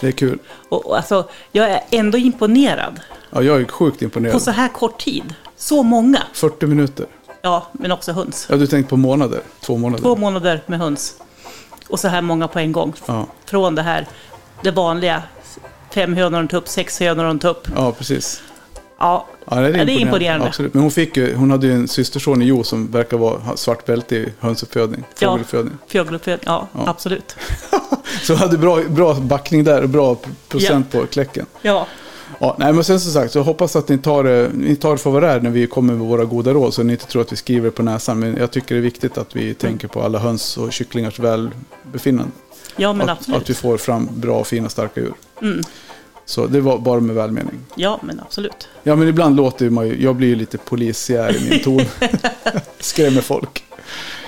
[0.01, 0.39] Det är kul.
[0.69, 3.01] Och, och alltså, jag är ändå imponerad
[3.31, 4.43] Ja, jag är sjukt på imponerad.
[4.43, 5.35] så här kort tid.
[5.57, 6.23] Så många.
[6.33, 7.07] 40 minuter.
[7.43, 8.47] Ja, men också höns.
[8.51, 9.41] Ja, du tänkte på månader?
[9.61, 10.03] Två månader?
[10.03, 11.15] Två månader med höns.
[11.89, 12.93] Och så här många på en gång.
[13.07, 14.07] Ja, Från det här,
[14.63, 15.23] det vanliga.
[15.91, 17.69] Fem hönor och en tupp, sex hönor och en tupp.
[17.77, 18.43] ja precis.
[18.99, 20.47] Ja, Ja, det är, Ja, det är imponerande.
[20.47, 20.75] Absolut.
[20.75, 23.85] Men hon, fick ju, hon hade ju en systerson i Jo som verkar vara svart
[23.87, 25.05] bälte i hönsuppfödning.
[25.19, 25.29] Ja.
[25.31, 25.75] Fågeluppfödning.
[25.89, 26.45] fågeluppfödning.
[26.47, 26.85] Ja, Ja.
[26.89, 27.37] absolut.
[28.23, 30.17] Så hon hade bra, bra backning där och bra
[30.49, 31.47] procent på kläcken.
[31.63, 31.87] Ja,
[32.39, 34.99] Ja, nej, men sen som sagt, så hoppas att ni tar, det- ni tar det
[34.99, 36.75] för vad det är när vi kommer med våra goda råd.
[36.75, 38.19] Så ni inte tror att vi skriver på näsan.
[38.19, 42.33] Men jag tycker det är viktigt att vi tänker på alla höns och kycklingars välbefinnande.
[42.77, 43.43] ja men att, absolut.
[43.43, 45.15] att vi får fram bra, fina, starka djur.
[45.43, 45.61] Mm.
[46.27, 47.61] Så det var bara med välmening.
[47.75, 48.69] Ja, men absolut.
[48.83, 51.81] Ja, men ibland låter man ju, jag blir ju lite polisiär i min ton.
[52.81, 53.65] Skrämmer folk.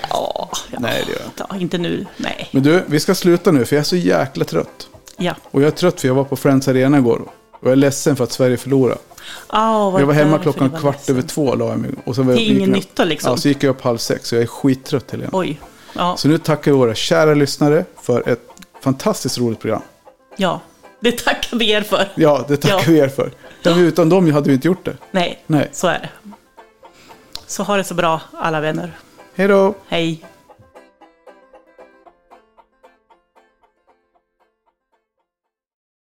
[0.09, 0.77] Ja, ja.
[0.79, 1.45] Nej, det gör jag inte.
[1.49, 2.05] Ja, inte nu.
[2.17, 2.49] Nej.
[2.51, 4.87] Men du, vi ska sluta nu för jag är så jäkla trött.
[5.17, 5.35] Ja.
[5.51, 7.21] Och jag är trött för jag var på Friends Arena igår.
[7.51, 8.99] Och jag är ledsen för att Sverige förlorade.
[9.49, 11.15] Vad Jag var hemma klockan var kvart ledsen.
[11.17, 11.91] över två la jag mig.
[12.05, 13.31] Och sen var jag ingen nytta liksom.
[13.31, 14.29] Ja, så gick jag upp halv sex.
[14.29, 15.29] Så jag är skittrött Helena.
[15.33, 15.59] Oj.
[15.95, 18.41] Ja, Så nu tackar vi våra kära lyssnare för ett
[18.83, 19.81] fantastiskt roligt program.
[20.37, 20.61] ja.
[20.99, 22.07] Det tackar vi er för.
[22.15, 22.83] Ja, det tackar Ja.
[22.87, 23.31] vi er för.
[23.63, 23.77] Ja.
[23.77, 24.97] Utan dem hade vi inte gjort det.
[25.11, 25.69] Nej, Nej.
[25.71, 26.09] så är det.
[27.47, 28.91] Så ha det så bra alla vänner.
[29.35, 29.75] Hej då!
[29.87, 30.25] Hej.